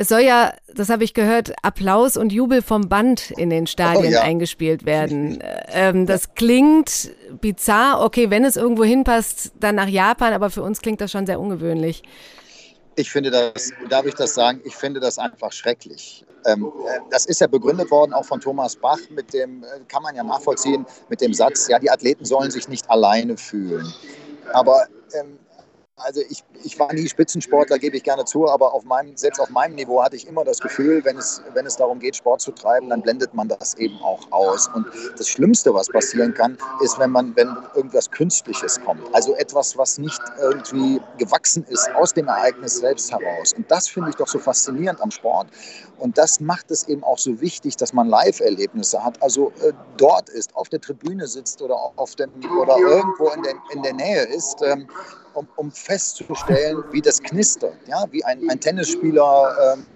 Es 0.00 0.06
soll 0.06 0.20
ja, 0.20 0.52
das 0.72 0.90
habe 0.90 1.02
ich 1.02 1.12
gehört, 1.12 1.54
Applaus 1.62 2.16
und 2.16 2.32
Jubel 2.32 2.62
vom 2.62 2.88
Band 2.88 3.32
in 3.32 3.50
den 3.50 3.66
Stadien 3.66 4.12
oh, 4.12 4.16
ja. 4.16 4.22
eingespielt 4.22 4.86
werden. 4.86 5.42
Ähm, 5.72 6.06
das 6.06 6.34
klingt 6.34 7.10
bizarr. 7.40 8.04
Okay, 8.04 8.30
wenn 8.30 8.44
es 8.44 8.54
irgendwo 8.54 8.84
hinpasst, 8.84 9.50
dann 9.58 9.74
nach 9.74 9.88
Japan, 9.88 10.34
aber 10.34 10.50
für 10.50 10.62
uns 10.62 10.82
klingt 10.82 11.00
das 11.00 11.10
schon 11.10 11.26
sehr 11.26 11.40
ungewöhnlich. 11.40 12.04
Ich 12.98 13.12
finde 13.12 13.30
das, 13.30 13.70
darf 13.88 14.06
ich 14.06 14.14
das 14.14 14.34
sagen, 14.34 14.60
ich 14.64 14.74
finde 14.74 14.98
das 14.98 15.18
einfach 15.18 15.52
schrecklich. 15.52 16.24
Ähm, 16.46 16.72
das 17.10 17.26
ist 17.26 17.40
ja 17.40 17.46
begründet 17.46 17.92
worden 17.92 18.12
auch 18.12 18.24
von 18.24 18.40
Thomas 18.40 18.74
Bach 18.74 18.98
mit 19.10 19.32
dem, 19.32 19.62
äh, 19.62 19.66
kann 19.86 20.02
man 20.02 20.16
ja 20.16 20.24
nachvollziehen, 20.24 20.84
mit 21.08 21.20
dem 21.20 21.32
Satz, 21.32 21.68
ja, 21.68 21.78
die 21.78 21.90
Athleten 21.90 22.24
sollen 22.24 22.50
sich 22.50 22.68
nicht 22.68 22.90
alleine 22.90 23.36
fühlen. 23.36 23.86
Aber 24.52 24.88
ähm, 25.14 25.38
also 25.98 26.20
ich, 26.28 26.44
ich 26.64 26.78
war 26.78 26.92
nie 26.92 27.08
Spitzensportler, 27.08 27.78
gebe 27.78 27.96
ich 27.96 28.02
gerne 28.02 28.24
zu, 28.24 28.48
aber 28.48 28.72
auf 28.72 28.84
meinem, 28.84 29.16
selbst 29.16 29.40
auf 29.40 29.50
meinem 29.50 29.74
Niveau 29.74 30.02
hatte 30.02 30.16
ich 30.16 30.26
immer 30.26 30.44
das 30.44 30.60
Gefühl, 30.60 31.04
wenn 31.04 31.16
es, 31.16 31.42
wenn 31.54 31.66
es 31.66 31.76
darum 31.76 31.98
geht, 31.98 32.16
Sport 32.16 32.40
zu 32.40 32.52
treiben, 32.52 32.88
dann 32.90 33.02
blendet 33.02 33.34
man 33.34 33.48
das 33.48 33.74
eben 33.74 33.98
auch 34.02 34.20
aus. 34.30 34.68
Und 34.74 34.86
das 35.16 35.28
Schlimmste, 35.28 35.72
was 35.74 35.88
passieren 35.88 36.34
kann, 36.34 36.58
ist, 36.82 36.98
wenn 36.98 37.10
man, 37.10 37.34
wenn 37.36 37.56
irgendwas 37.74 38.10
Künstliches 38.10 38.80
kommt. 38.84 39.02
Also 39.14 39.34
etwas, 39.36 39.76
was 39.76 39.98
nicht 39.98 40.20
irgendwie 40.40 41.00
gewachsen 41.18 41.64
ist 41.68 41.90
aus 41.94 42.12
dem 42.14 42.28
Ereignis 42.28 42.78
selbst 42.78 43.10
heraus. 43.10 43.52
Und 43.54 43.70
das 43.70 43.88
finde 43.88 44.10
ich 44.10 44.16
doch 44.16 44.28
so 44.28 44.38
faszinierend 44.38 45.00
am 45.00 45.10
Sport. 45.10 45.48
Und 45.98 46.16
das 46.16 46.40
macht 46.40 46.70
es 46.70 46.86
eben 46.88 47.02
auch 47.02 47.18
so 47.18 47.40
wichtig, 47.40 47.76
dass 47.76 47.92
man 47.92 48.08
Live-Erlebnisse 48.08 49.04
hat, 49.04 49.20
also 49.20 49.52
äh, 49.62 49.72
dort 49.96 50.28
ist, 50.28 50.54
auf 50.54 50.68
der 50.68 50.80
Tribüne 50.80 51.26
sitzt 51.26 51.60
oder, 51.60 51.76
auf 51.96 52.14
dem, 52.14 52.30
oder 52.60 52.76
irgendwo 52.78 53.28
in 53.30 53.42
der, 53.42 53.54
in 53.72 53.82
der 53.82 53.94
Nähe 53.94 54.22
ist. 54.24 54.62
Ähm, 54.62 54.88
um, 55.34 55.46
um 55.56 55.70
festzustellen, 55.70 56.82
wie 56.92 57.00
das 57.00 57.20
knistert, 57.20 57.76
ja, 57.86 58.04
wie 58.10 58.24
ein, 58.24 58.48
ein 58.50 58.60
Tennisspieler 58.60 59.74
ähm, 59.74 59.86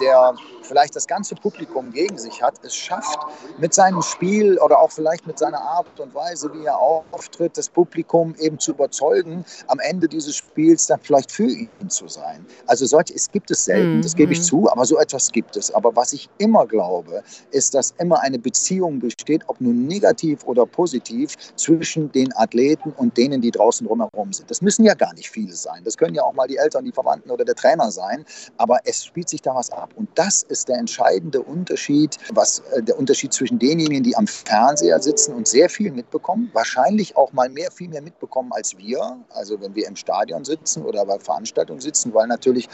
der 0.00 0.34
vielleicht 0.62 0.96
das 0.96 1.06
ganze 1.06 1.34
Publikum 1.34 1.92
gegen 1.92 2.18
sich 2.18 2.42
hat, 2.42 2.54
es 2.62 2.74
schafft, 2.74 3.18
mit 3.58 3.74
seinem 3.74 4.00
Spiel 4.02 4.58
oder 4.58 4.78
auch 4.78 4.90
vielleicht 4.90 5.26
mit 5.26 5.38
seiner 5.38 5.60
Art 5.60 5.98
und 5.98 6.14
Weise, 6.14 6.52
wie 6.54 6.64
er 6.64 6.78
auftritt, 6.78 7.58
das 7.58 7.68
Publikum 7.68 8.34
eben 8.38 8.58
zu 8.58 8.72
überzeugen, 8.72 9.44
am 9.66 9.80
Ende 9.80 10.08
dieses 10.08 10.36
Spiels 10.36 10.86
dann 10.86 11.00
vielleicht 11.00 11.32
für 11.32 11.44
ihn 11.44 11.68
zu 11.88 12.08
sein. 12.08 12.46
Also 12.66 12.86
solche, 12.86 13.14
es 13.14 13.30
gibt 13.30 13.50
es 13.50 13.64
selten, 13.64 13.96
mhm. 13.96 14.02
das 14.02 14.14
gebe 14.14 14.32
ich 14.32 14.38
mhm. 14.38 14.44
zu, 14.44 14.70
aber 14.70 14.84
so 14.84 14.98
etwas 14.98 15.30
gibt 15.30 15.56
es. 15.56 15.72
Aber 15.74 15.94
was 15.94 16.12
ich 16.12 16.28
immer 16.38 16.66
glaube, 16.66 17.22
ist, 17.50 17.74
dass 17.74 17.92
immer 17.98 18.20
eine 18.20 18.38
Beziehung 18.38 19.00
besteht, 19.00 19.42
ob 19.48 19.60
nun 19.60 19.86
negativ 19.86 20.44
oder 20.44 20.64
positiv, 20.66 21.36
zwischen 21.56 22.10
den 22.12 22.34
Athleten 22.36 22.92
und 22.96 23.16
denen, 23.16 23.40
die 23.40 23.50
draußen 23.50 23.86
drumherum 23.86 24.32
sind. 24.32 24.50
Das 24.50 24.62
müssen 24.62 24.84
ja 24.84 24.94
gar 24.94 25.12
nicht 25.14 25.30
viele 25.30 25.54
sein. 25.54 25.82
Das 25.84 25.96
können 25.96 26.14
ja 26.14 26.22
auch 26.22 26.34
mal 26.34 26.46
die 26.46 26.56
Eltern, 26.56 26.84
die 26.84 26.92
Verwandten 26.92 27.30
oder 27.30 27.44
der 27.44 27.54
Trainer 27.54 27.90
sein. 27.90 28.24
Aber 28.56 28.78
es 28.84 29.04
spielt 29.04 29.28
sich 29.28 29.42
da 29.42 29.54
was 29.54 29.70
ab. 29.70 29.81
Und 29.96 30.08
das 30.14 30.42
ist 30.42 30.68
der 30.68 30.76
entscheidende 30.76 31.40
Unterschied, 31.42 32.18
was 32.32 32.60
äh, 32.72 32.82
der 32.82 32.98
Unterschied 32.98 33.32
zwischen 33.32 33.58
denjenigen, 33.58 34.02
die 34.02 34.16
am 34.16 34.26
Fernseher 34.26 35.00
sitzen 35.00 35.34
und 35.34 35.46
sehr 35.48 35.68
viel 35.68 35.90
mitbekommen, 35.92 36.50
wahrscheinlich 36.52 37.16
auch 37.16 37.32
mal 37.32 37.48
mehr, 37.48 37.70
viel 37.70 37.88
mehr 37.88 38.02
mitbekommen 38.02 38.52
als 38.52 38.76
wir. 38.76 39.18
Also 39.30 39.60
wenn 39.60 39.74
wir 39.74 39.86
im 39.86 39.96
Stadion 39.96 40.44
sitzen 40.44 40.84
oder 40.84 41.04
bei 41.04 41.18
Veranstaltungen 41.18 41.80
sitzen, 41.80 42.12
weil 42.14 42.26
natürlich 42.26 42.68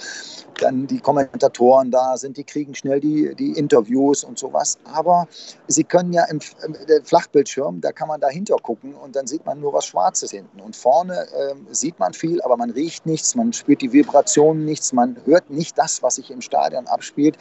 dann 0.61 0.87
die 0.87 1.01
Kommentatoren 1.01 1.91
da 1.91 2.17
sind, 2.17 2.37
die 2.37 2.45
kriegen 2.45 2.75
schnell 2.75 3.01
die, 3.01 3.35
die 3.35 3.53
Interviews 3.53 4.25
und 4.25 4.39
sowas. 4.39 4.79
Aber 4.93 5.29
sie 5.67 5.85
können 5.85 6.13
ja 6.13 6.25
im, 6.25 6.41
im 6.65 7.05
Flachbildschirm, 7.05 7.81
da 7.81 7.93
kann 7.93 8.09
man 8.09 8.21
dahinter 8.21 8.57
gucken 8.57 8.95
und 8.95 9.17
dann 9.17 9.27
sieht 9.27 9.45
man 9.47 9.61
nur 9.61 9.73
was 9.73 9.87
Schwarzes 9.87 10.31
hinten. 10.31 10.61
Und 10.61 10.77
vorne 10.77 11.15
äh, 11.15 11.55
sieht 11.71 11.99
man 11.99 12.13
viel, 12.13 12.41
aber 12.43 12.57
man 12.57 12.71
riecht 12.71 13.07
nichts, 13.07 13.35
man 13.35 13.53
spürt 13.53 13.81
die 13.81 13.93
Vibrationen 13.93 14.65
nichts, 14.65 14.93
man 14.93 15.17
hört 15.25 15.51
nicht 15.51 15.79
das, 15.79 16.03
was 16.03 16.17
sich 16.17 16.31
im 16.31 16.41
Stadion 16.41 16.87
abspielt. 16.99 17.39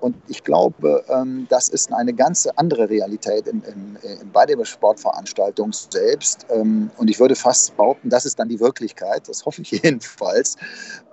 Und 0.00 0.14
ich 0.28 0.44
glaube, 0.44 1.04
ähm, 1.08 1.46
das 1.48 1.68
ist 1.68 1.92
eine 1.92 2.12
ganz 2.12 2.46
andere 2.56 2.88
Realität 2.88 3.48
in, 3.48 3.62
in, 3.62 3.98
in, 4.02 4.30
bei 4.30 4.46
der 4.46 4.62
Sportveranstaltung 4.64 5.72
selbst. 5.72 6.46
Ähm, 6.50 6.90
und 6.98 7.08
ich 7.08 7.18
würde 7.18 7.34
fast 7.34 7.76
behaupten, 7.76 8.10
das 8.10 8.26
ist 8.26 8.38
dann 8.38 8.48
die 8.48 8.60
Wirklichkeit, 8.60 9.28
das 9.28 9.44
hoffe 9.44 9.62
ich 9.62 9.70
jedenfalls. 9.82 10.56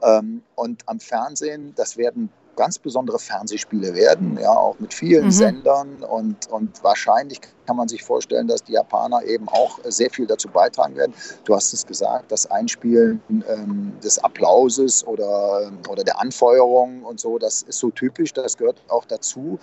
Ähm, 0.03 0.43
und 0.55 0.84
am 0.88 0.99
Fernsehen, 0.99 1.73
das 1.75 1.97
werden 1.97 2.29
ganz 2.55 2.79
besondere 2.79 3.19
Fernsehspiele 3.19 3.93
werden, 3.93 4.38
ja, 4.41 4.51
auch 4.51 4.79
mit 4.79 4.93
vielen 4.93 5.25
mhm. 5.25 5.31
Sendern 5.31 6.03
und, 6.03 6.47
und 6.47 6.84
wahrscheinlich 6.84 7.41
kann 7.65 7.75
man 7.75 7.88
sich 7.88 8.04
vorstellen, 8.04 8.47
dass 8.47 8.63
die 8.63 8.73
Japaner 8.73 9.23
eben 9.23 9.47
auch 9.49 9.80
sehr 9.86 10.10
viel 10.10 10.25
dazu 10.25 10.47
beitragen 10.49 10.95
werden. 10.95 11.13
Du 11.43 11.56
hast 11.56 11.73
es 11.73 11.86
gesagt, 11.86 12.32
das 12.32 12.49
Einspielen 12.49 13.21
ähm, 13.30 13.93
des 14.04 14.19
Applauses 14.19 15.06
oder, 15.06 15.71
oder 15.89 16.04
der 16.04 16.19
Anfeuerung 16.19 17.04
und 17.04 17.19
so, 17.19 17.38
das 17.38 17.63
ist 17.63 17.80
so 17.80 17.89
typisch, 17.89 18.34
das 18.34 18.58
gehört 18.58 18.82
auch 18.89 19.06
dazu. 19.06 19.60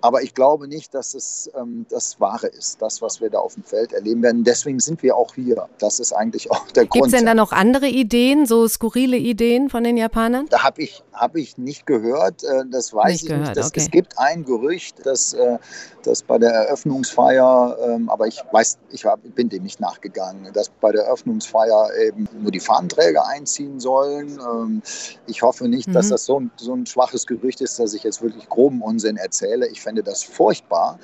Aber 0.00 0.22
ich 0.22 0.34
glaube 0.34 0.68
nicht, 0.68 0.94
dass 0.94 1.14
es 1.14 1.50
ähm, 1.58 1.86
das 1.88 2.20
Wahre 2.20 2.46
ist, 2.46 2.80
das, 2.80 3.02
was 3.02 3.20
wir 3.20 3.30
da 3.30 3.38
auf 3.38 3.54
dem 3.54 3.64
Feld 3.64 3.92
erleben 3.92 4.22
werden. 4.22 4.44
Deswegen 4.44 4.78
sind 4.78 5.02
wir 5.02 5.16
auch 5.16 5.34
hier. 5.34 5.68
Das 5.78 5.98
ist 5.98 6.12
eigentlich 6.12 6.50
auch 6.50 6.66
der 6.70 6.86
Grund. 6.86 6.92
Gibt 6.92 7.06
es 7.06 7.12
denn 7.12 7.26
da 7.26 7.34
noch 7.34 7.52
andere 7.52 7.88
Ideen, 7.88 8.46
so 8.46 8.68
skurrile 8.68 9.16
Ideen 9.16 9.70
von 9.70 9.82
den 9.82 9.96
Japanern? 9.96 10.46
Da 10.50 10.62
habe 10.62 10.82
ich, 10.82 11.02
hab 11.12 11.36
ich 11.36 11.58
nicht 11.58 11.86
gehört. 11.86 12.44
Äh, 12.44 12.64
das 12.70 12.94
weiß 12.94 13.12
nicht 13.12 13.22
ich 13.22 13.28
gehört, 13.28 13.48
nicht. 13.48 13.56
Das, 13.56 13.68
okay. 13.68 13.80
Es 13.80 13.90
gibt 13.90 14.18
ein 14.18 14.44
Gerücht, 14.44 15.04
dass, 15.04 15.32
äh, 15.32 15.58
dass 16.04 16.22
bei 16.22 16.38
der 16.38 16.50
Eröffnungsfeier, 16.50 17.27
ähm, 17.34 18.08
aber 18.08 18.26
ich 18.26 18.42
weiß, 18.50 18.78
ich 18.90 19.04
hab, 19.04 19.20
bin 19.34 19.48
dem 19.48 19.62
nicht 19.62 19.80
nachgegangen, 19.80 20.52
dass 20.52 20.68
bei 20.68 20.92
der 20.92 21.04
Eröffnungsfeier 21.04 21.90
eben 22.06 22.28
nur 22.40 22.50
die 22.50 22.60
Fahnenträger 22.60 23.26
einziehen 23.26 23.80
sollen. 23.80 24.38
Ähm, 24.38 24.82
ich 25.26 25.42
hoffe 25.42 25.68
nicht, 25.68 25.88
mhm. 25.88 25.92
dass 25.92 26.08
das 26.08 26.24
so 26.24 26.40
ein, 26.40 26.50
so 26.56 26.74
ein 26.74 26.86
schwaches 26.86 27.26
Gerücht 27.26 27.60
ist, 27.60 27.78
dass 27.78 27.94
ich 27.94 28.02
jetzt 28.02 28.22
wirklich 28.22 28.48
groben 28.48 28.82
Unsinn 28.82 29.16
erzähle. 29.16 29.66
Ich 29.68 29.80
fände 29.80 30.02
das 30.02 30.22
furchtbar, 30.22 30.98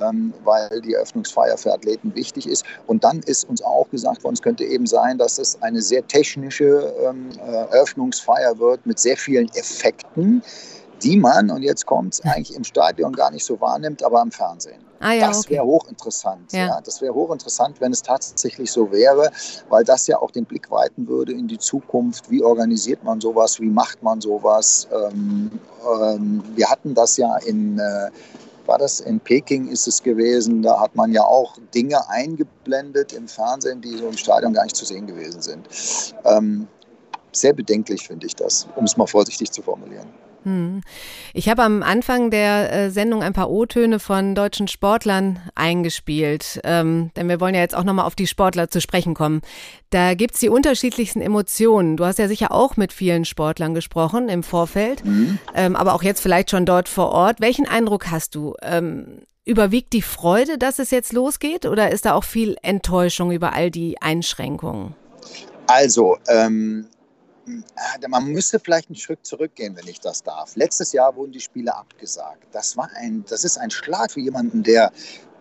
ähm, 0.00 0.32
weil 0.44 0.80
die 0.80 0.94
Eröffnungsfeier 0.94 1.56
für 1.56 1.72
Athleten 1.72 2.14
wichtig 2.14 2.48
ist. 2.48 2.64
Und 2.86 3.04
dann 3.04 3.20
ist 3.20 3.48
uns 3.48 3.62
auch 3.62 3.88
gesagt 3.90 4.24
worden, 4.24 4.34
es 4.34 4.42
könnte 4.42 4.64
eben 4.64 4.86
sein, 4.86 5.18
dass 5.18 5.38
es 5.38 5.60
eine 5.62 5.82
sehr 5.82 6.06
technische 6.06 6.94
ähm, 7.04 7.30
äh, 7.38 7.76
Eröffnungsfeier 7.76 8.58
wird 8.58 8.86
mit 8.86 8.98
sehr 8.98 9.16
vielen 9.16 9.48
Effekten, 9.54 10.42
die 11.02 11.16
man, 11.16 11.50
und 11.50 11.62
jetzt 11.62 11.86
kommt 11.86 12.14
es, 12.14 12.20
eigentlich 12.22 12.54
im 12.56 12.64
Stadion 12.64 13.12
gar 13.12 13.30
nicht 13.30 13.44
so 13.44 13.60
wahrnimmt, 13.60 14.02
aber 14.02 14.20
am 14.20 14.30
Fernsehen. 14.30 14.80
Ah, 15.00 15.12
ja, 15.12 15.28
das 15.28 15.48
wäre 15.50 15.64
hochinteressant. 15.64 16.52
Ja. 16.52 16.66
ja. 16.66 16.80
das 16.80 17.00
wäre 17.02 17.14
hochinteressant, 17.14 17.80
wenn 17.80 17.92
es 17.92 18.02
tatsächlich 18.02 18.70
so 18.70 18.90
wäre, 18.90 19.30
weil 19.68 19.84
das 19.84 20.06
ja 20.06 20.18
auch 20.18 20.30
den 20.30 20.44
Blick 20.44 20.70
weiten 20.70 21.06
würde 21.06 21.32
in 21.32 21.48
die 21.48 21.58
Zukunft. 21.58 22.30
Wie 22.30 22.42
organisiert 22.42 23.04
man 23.04 23.20
sowas? 23.20 23.60
Wie 23.60 23.68
macht 23.68 24.02
man 24.02 24.20
sowas? 24.20 24.88
Ähm, 24.92 25.50
ähm, 26.00 26.42
wir 26.54 26.68
hatten 26.68 26.94
das 26.94 27.16
ja 27.16 27.36
in. 27.38 27.78
Äh, 27.78 28.10
war 28.66 28.78
das 28.78 28.98
in 28.98 29.20
Peking 29.20 29.68
ist 29.68 29.86
es 29.86 30.02
gewesen, 30.02 30.60
da 30.60 30.80
hat 30.80 30.96
man 30.96 31.12
ja 31.12 31.22
auch 31.22 31.56
Dinge 31.72 32.08
eingeblendet 32.10 33.12
im 33.12 33.28
Fernsehen, 33.28 33.80
die 33.80 33.96
so 33.96 34.08
im 34.08 34.16
Stadion 34.16 34.52
gar 34.52 34.64
nicht 34.64 34.74
zu 34.74 34.84
sehen 34.84 35.06
gewesen 35.06 35.40
sind. 35.40 35.68
Ähm, 36.24 36.66
sehr 37.30 37.52
bedenklich 37.52 38.06
finde 38.06 38.26
ich 38.26 38.34
das, 38.34 38.66
um 38.74 38.84
es 38.84 38.96
mal 38.96 39.06
vorsichtig 39.06 39.52
zu 39.52 39.62
formulieren. 39.62 40.08
Hm. 40.46 40.80
Ich 41.34 41.48
habe 41.48 41.64
am 41.64 41.82
Anfang 41.82 42.30
der 42.30 42.72
äh, 42.72 42.90
Sendung 42.90 43.20
ein 43.20 43.32
paar 43.32 43.50
O-Töne 43.50 43.98
von 43.98 44.36
deutschen 44.36 44.68
Sportlern 44.68 45.40
eingespielt, 45.56 46.60
ähm, 46.62 47.10
denn 47.16 47.28
wir 47.28 47.40
wollen 47.40 47.56
ja 47.56 47.62
jetzt 47.62 47.74
auch 47.74 47.82
nochmal 47.82 48.06
auf 48.06 48.14
die 48.14 48.28
Sportler 48.28 48.70
zu 48.70 48.80
sprechen 48.80 49.14
kommen. 49.14 49.42
Da 49.90 50.14
gibt's 50.14 50.38
die 50.38 50.48
unterschiedlichsten 50.48 51.20
Emotionen. 51.20 51.96
Du 51.96 52.04
hast 52.04 52.20
ja 52.20 52.28
sicher 52.28 52.52
auch 52.52 52.76
mit 52.76 52.92
vielen 52.92 53.24
Sportlern 53.24 53.74
gesprochen 53.74 54.28
im 54.28 54.44
Vorfeld, 54.44 55.04
mhm. 55.04 55.40
ähm, 55.52 55.74
aber 55.74 55.94
auch 55.94 56.04
jetzt 56.04 56.20
vielleicht 56.20 56.52
schon 56.52 56.64
dort 56.64 56.88
vor 56.88 57.10
Ort. 57.10 57.40
Welchen 57.40 57.66
Eindruck 57.66 58.12
hast 58.12 58.36
du? 58.36 58.54
Ähm, 58.62 59.22
überwiegt 59.44 59.92
die 59.94 60.02
Freude, 60.02 60.58
dass 60.58 60.78
es 60.78 60.92
jetzt 60.92 61.12
losgeht 61.12 61.66
oder 61.66 61.90
ist 61.90 62.04
da 62.04 62.14
auch 62.14 62.24
viel 62.24 62.56
Enttäuschung 62.62 63.32
über 63.32 63.52
all 63.52 63.72
die 63.72 64.00
Einschränkungen? 64.00 64.94
Also, 65.66 66.18
ähm, 66.28 66.86
man 68.08 68.26
müsste 68.26 68.58
vielleicht 68.58 68.88
einen 68.88 68.96
Schritt 68.96 69.24
zurückgehen, 69.24 69.76
wenn 69.76 69.86
ich 69.86 70.00
das 70.00 70.22
darf. 70.22 70.56
Letztes 70.56 70.92
Jahr 70.92 71.14
wurden 71.16 71.32
die 71.32 71.40
Spiele 71.40 71.74
abgesagt. 71.74 72.46
Das, 72.52 72.76
war 72.76 72.90
ein, 72.96 73.24
das 73.28 73.44
ist 73.44 73.58
ein 73.58 73.70
Schlag 73.70 74.10
für 74.12 74.20
jemanden, 74.20 74.62
der 74.62 74.92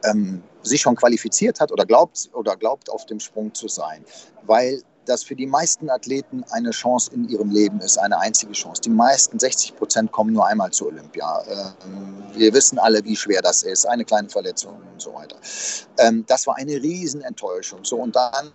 ähm, 0.03 0.43
sich 0.61 0.81
schon 0.81 0.95
qualifiziert 0.95 1.59
hat 1.59 1.71
oder 1.71 1.85
glaubt, 1.85 2.29
oder 2.33 2.55
glaubt, 2.55 2.89
auf 2.89 3.05
dem 3.05 3.19
Sprung 3.19 3.53
zu 3.53 3.67
sein. 3.67 4.03
Weil 4.43 4.81
das 5.05 5.23
für 5.23 5.35
die 5.35 5.45
meisten 5.45 5.89
Athleten 5.89 6.43
eine 6.51 6.71
Chance 6.71 7.11
in 7.13 7.27
ihrem 7.29 7.49
Leben 7.49 7.79
ist, 7.79 7.97
eine 7.97 8.19
einzige 8.19 8.51
Chance. 8.53 8.81
Die 8.81 8.89
meisten, 8.89 9.39
60 9.39 9.75
Prozent, 9.75 10.11
kommen 10.11 10.33
nur 10.33 10.45
einmal 10.45 10.71
zur 10.71 10.87
Olympia. 10.87 11.43
Ähm, 11.47 12.23
wir 12.33 12.53
wissen 12.53 12.79
alle, 12.79 13.03
wie 13.03 13.15
schwer 13.15 13.41
das 13.41 13.63
ist, 13.63 13.85
eine 13.87 14.05
kleine 14.05 14.29
Verletzung 14.29 14.73
und 14.91 15.01
so 15.01 15.13
weiter. 15.13 15.37
Ähm, 15.97 16.25
das 16.27 16.47
war 16.47 16.57
eine 16.57 16.73
Riesenenttäuschung. 16.73 17.83
So, 17.83 17.97
und 17.97 18.15
dann 18.15 18.51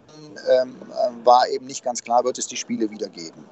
ähm, 0.51 0.77
äh, 0.91 1.27
war 1.27 1.49
eben 1.49 1.67
nicht 1.67 1.85
ganz 1.85 2.03
klar, 2.03 2.25
wird 2.25 2.39
es 2.39 2.47
die 2.47 2.57
Spiele 2.57 2.91
wieder 2.91 3.09
geben. 3.09 3.45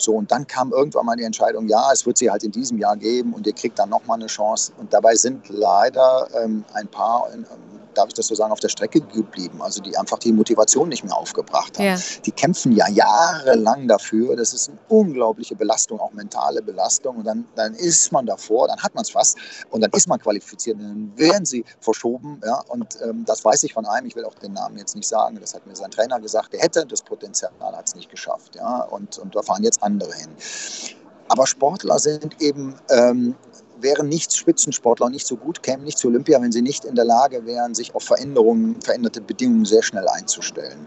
So, 0.00 0.14
und 0.14 0.30
dann 0.30 0.46
kam 0.46 0.72
irgendwann 0.72 1.06
mal 1.06 1.16
die 1.16 1.24
Entscheidung, 1.24 1.66
ja, 1.66 1.90
es 1.92 2.06
wird 2.06 2.18
sie 2.18 2.30
halt 2.30 2.44
in 2.44 2.52
diesem 2.52 2.78
Jahr 2.78 2.96
geben 2.96 3.34
und 3.34 3.46
ihr 3.48 3.52
kriegt 3.52 3.78
dann 3.80 3.88
nochmal 3.88 4.18
eine 4.18 4.28
Chance. 4.28 4.72
Und 4.76 4.92
dabei 4.92 5.16
sind 5.16 5.48
leider 5.48 6.28
ein 6.74 6.88
paar, 6.88 7.28
darf 7.98 8.08
ich 8.08 8.14
das 8.14 8.28
so 8.28 8.34
sagen, 8.34 8.52
auf 8.52 8.60
der 8.60 8.68
Strecke 8.68 9.00
geblieben, 9.00 9.60
also 9.60 9.82
die 9.82 9.96
einfach 9.96 10.18
die 10.18 10.32
Motivation 10.32 10.88
nicht 10.88 11.04
mehr 11.04 11.16
aufgebracht 11.16 11.78
haben. 11.78 11.86
Ja. 11.86 11.96
Die 12.24 12.30
kämpfen 12.30 12.72
ja 12.72 12.88
jahrelang 12.88 13.88
dafür. 13.88 14.36
Das 14.36 14.54
ist 14.54 14.68
eine 14.68 14.78
unglaubliche 14.88 15.56
Belastung, 15.56 16.00
auch 16.00 16.12
mentale 16.12 16.62
Belastung. 16.62 17.16
Und 17.16 17.24
dann, 17.26 17.44
dann 17.56 17.74
ist 17.74 18.12
man 18.12 18.26
davor, 18.26 18.68
dann 18.68 18.80
hat 18.80 18.94
man 18.94 19.02
es 19.02 19.10
fast 19.10 19.36
und 19.70 19.80
dann 19.80 19.90
ist 19.90 20.08
man 20.08 20.18
qualifiziert. 20.20 20.78
Und 20.78 20.82
dann 20.82 21.12
werden 21.16 21.44
sie 21.44 21.64
verschoben. 21.80 22.40
Ja? 22.44 22.62
Und 22.68 22.98
ähm, 23.02 23.24
das 23.26 23.44
weiß 23.44 23.64
ich 23.64 23.74
von 23.74 23.84
einem, 23.86 24.06
ich 24.06 24.16
will 24.16 24.24
auch 24.24 24.34
den 24.34 24.52
Namen 24.52 24.78
jetzt 24.78 24.94
nicht 24.94 25.08
sagen, 25.08 25.38
das 25.40 25.54
hat 25.54 25.66
mir 25.66 25.74
sein 25.74 25.90
Trainer 25.90 26.20
gesagt, 26.20 26.52
der 26.52 26.60
hätte 26.60 26.86
das 26.86 27.02
Potenzial, 27.02 27.50
hat 27.60 27.88
es 27.88 27.94
nicht 27.94 28.10
geschafft. 28.10 28.54
Ja? 28.54 28.82
Und, 28.84 29.18
und 29.18 29.34
da 29.34 29.42
fahren 29.42 29.64
jetzt 29.64 29.82
andere 29.82 30.14
hin. 30.14 30.30
Aber 31.28 31.46
Sportler 31.46 31.98
sind 31.98 32.40
eben 32.40 32.74
ähm, 32.88 33.34
wären 33.80 34.08
nicht 34.08 34.34
Spitzensportler 34.34 35.06
und 35.06 35.12
nicht 35.12 35.26
so 35.26 35.36
gut, 35.36 35.62
kämen 35.62 35.84
nicht 35.84 35.98
zu 35.98 36.08
Olympia, 36.08 36.40
wenn 36.40 36.52
sie 36.52 36.62
nicht 36.62 36.84
in 36.84 36.94
der 36.94 37.04
Lage 37.04 37.46
wären, 37.46 37.74
sich 37.74 37.94
auf 37.94 38.04
Veränderungen, 38.04 38.80
veränderte 38.80 39.20
Bedingungen 39.20 39.64
sehr 39.64 39.82
schnell 39.82 40.08
einzustellen. 40.08 40.86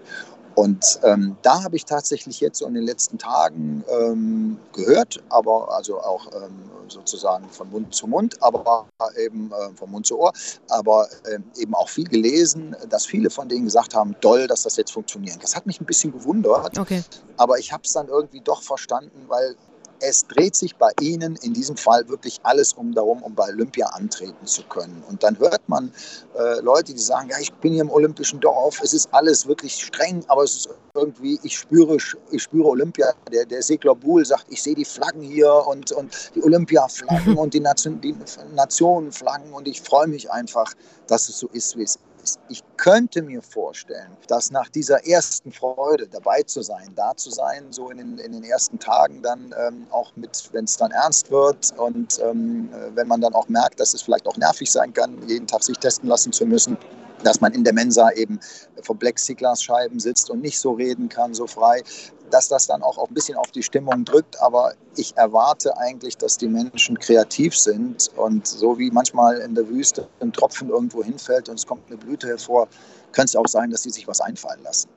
Und 0.56 1.00
ähm, 1.04 1.38
da 1.42 1.64
habe 1.64 1.76
ich 1.76 1.86
tatsächlich 1.86 2.40
jetzt 2.42 2.60
so 2.60 2.68
in 2.68 2.74
den 2.74 2.84
letzten 2.84 3.18
Tagen 3.18 3.84
ähm, 3.90 4.60
gehört, 4.74 5.24
aber 5.30 5.74
also 5.74 6.00
auch 6.00 6.28
ähm, 6.36 6.70
sozusagen 6.88 7.48
von 7.50 7.70
Mund 7.70 7.96
zu 7.96 8.06
Mund, 8.08 8.42
aber 8.44 8.88
eben 9.18 9.52
äh, 9.52 9.76
von 9.76 9.90
Mund 9.90 10.06
zu 10.06 10.20
Ohr, 10.20 10.34
aber 10.68 11.08
ähm, 11.34 11.46
eben 11.58 11.74
auch 11.74 11.88
viel 11.88 12.08
gelesen, 12.08 12.76
dass 12.90 13.06
viele 13.06 13.30
von 13.30 13.48
denen 13.48 13.66
gesagt 13.66 13.96
haben, 13.96 14.16
toll, 14.20 14.48
dass 14.48 14.64
das 14.64 14.76
jetzt 14.76 14.92
funktioniert. 14.92 15.42
Das 15.42 15.56
hat 15.56 15.66
mich 15.66 15.80
ein 15.80 15.86
bisschen 15.86 16.12
gewundert, 16.12 16.78
okay. 16.78 17.02
aber 17.38 17.58
ich 17.58 17.72
habe 17.72 17.84
es 17.86 17.94
dann 17.94 18.10
irgendwie 18.10 18.42
doch 18.42 18.62
verstanden, 18.62 19.26
weil 19.28 19.56
es 20.02 20.26
dreht 20.28 20.56
sich 20.56 20.76
bei 20.76 20.90
ihnen 21.00 21.36
in 21.38 21.54
diesem 21.54 21.78
Fall 21.78 22.08
wirklich 22.10 22.40
alles 22.44 22.74
um 22.74 22.94
darum, 22.94 23.22
um 23.24 23.36
bei 23.36 23.48
Olympia 23.50 23.88
antreten 23.88 24.46
zu 24.46 24.64
können. 24.64 25.04
Und 25.08 25.24
dann 25.24 25.38
hört 25.40 25.62
man 25.68 25.92
äh, 26.38 26.60
Leute, 26.62 26.94
die 26.94 27.00
sagen, 27.00 27.30
ja, 27.30 27.38
ich 27.40 27.54
bin 27.54 27.74
hier 27.74 27.82
im 27.82 27.92
olympischen 27.92 28.40
Dorf, 28.40 28.82
es 28.82 28.94
ist 28.94 29.10
alles 29.14 29.48
wirklich 29.48 29.76
streng, 29.76 30.24
aber 30.28 30.44
es 30.44 30.58
ist 30.58 30.70
irgendwie, 30.94 31.40
ich 31.44 31.58
spüre, 31.58 31.98
ich 32.32 32.44
spüre 32.44 32.68
Olympia. 32.68 33.14
Der, 33.32 33.46
der 33.46 33.62
Segler 33.62 33.96
Buhl 33.96 34.26
sagt, 34.26 34.46
ich 34.50 34.62
sehe 34.62 34.76
die 34.76 34.86
Flaggen 34.86 35.22
hier 35.22 35.54
und, 35.68 35.92
und 35.92 36.32
die 36.36 36.44
Olympia-Flaggen 36.44 37.38
und 37.38 37.54
die, 37.54 37.60
Nation, 37.60 38.02
die 38.02 38.16
Nationenflaggen 38.56 39.54
und 39.54 39.68
ich 39.68 39.82
freue 39.82 40.08
mich 40.08 40.30
einfach, 40.32 40.74
dass 41.08 41.30
es 41.30 41.40
so 41.40 41.48
ist, 41.54 41.78
wie 41.78 41.84
es 41.84 41.96
ist 41.96 42.11
ist. 42.24 42.40
Ich 42.50 42.64
könnte 42.78 43.22
mir 43.22 43.42
vorstellen, 43.42 44.18
dass 44.28 44.52
nach 44.52 44.70
dieser 44.70 45.06
ersten 45.06 45.52
Freude 45.52 46.08
dabei 46.08 46.44
zu 46.44 46.62
sein, 46.62 46.94
da 46.96 47.16
zu 47.16 47.32
sein, 47.32 47.72
so 47.72 47.90
in 47.90 47.98
den, 47.98 48.18
in 48.18 48.32
den 48.32 48.44
ersten 48.44 48.80
Tagen 48.80 49.22
dann 49.22 49.54
ähm, 49.58 49.88
auch 49.92 50.16
mit, 50.16 50.50
wenn 50.52 50.66
es 50.66 50.78
dann 50.78 50.92
ernst 50.92 51.32
wird 51.32 51.74
und 51.78 52.20
ähm, 52.20 52.70
äh, 52.74 52.96
wenn 52.96 53.08
man 53.08 53.22
dann 53.22 53.34
auch 53.34 53.48
merkt, 53.50 53.80
dass 53.80 53.94
es 53.94 54.02
vielleicht 54.02 54.28
auch 54.28 54.38
nervig 54.38 54.72
sein 54.72 54.94
kann, 54.94 55.18
jeden 55.28 55.48
Tag 55.48 55.64
sich 55.64 55.78
testen 55.78 56.10
lassen 56.10 56.32
zu 56.32 56.46
müssen, 56.46 56.78
dass 57.24 57.42
man 57.42 57.54
in 57.54 57.64
der 57.64 57.74
Mensa 57.74 58.12
eben 58.12 58.40
vor 58.82 58.98
Plexiglasscheiben 58.98 60.00
sitzt 60.00 60.30
und 60.30 60.42
nicht 60.42 60.60
so 60.60 60.74
reden 60.74 61.10
kann, 61.10 61.34
so 61.34 61.48
frei, 61.48 61.84
dass 62.30 62.48
das 62.48 62.68
dann 62.68 62.82
auch 62.82 62.98
ein 62.98 63.14
bisschen 63.14 63.38
auf 63.38 63.52
die 63.52 63.64
Stimmung 63.64 64.06
drückt. 64.06 64.42
Aber 64.42 64.74
ich 64.96 65.16
erwarte 65.18 65.78
eigentlich, 65.78 66.18
dass 66.18 66.38
die 66.38 66.48
Menschen 66.48 66.98
kreativ 67.00 67.58
sind 67.58 68.10
und 68.16 68.48
so 68.48 68.78
wie 68.80 68.90
manchmal 68.92 69.38
in 69.38 69.56
der 69.56 69.68
Wüste 69.68 70.08
ein 70.20 70.32
Tropfen 70.32 70.70
irgendwo 70.70 71.04
hinfällt 71.04 71.50
und 71.50 71.60
es 71.60 71.66
kommt 71.66 71.88
eine 71.88 71.98
Blüte 71.98 72.28
hervor, 72.28 72.68
könnte 73.12 73.32
es 73.32 73.36
auch 73.36 73.48
sein, 73.48 73.72
dass 73.72 73.84
sie 73.84 73.90
sich 73.90 74.08
was 74.08 74.22
einfallen 74.22 74.64
lassen. 74.64 74.90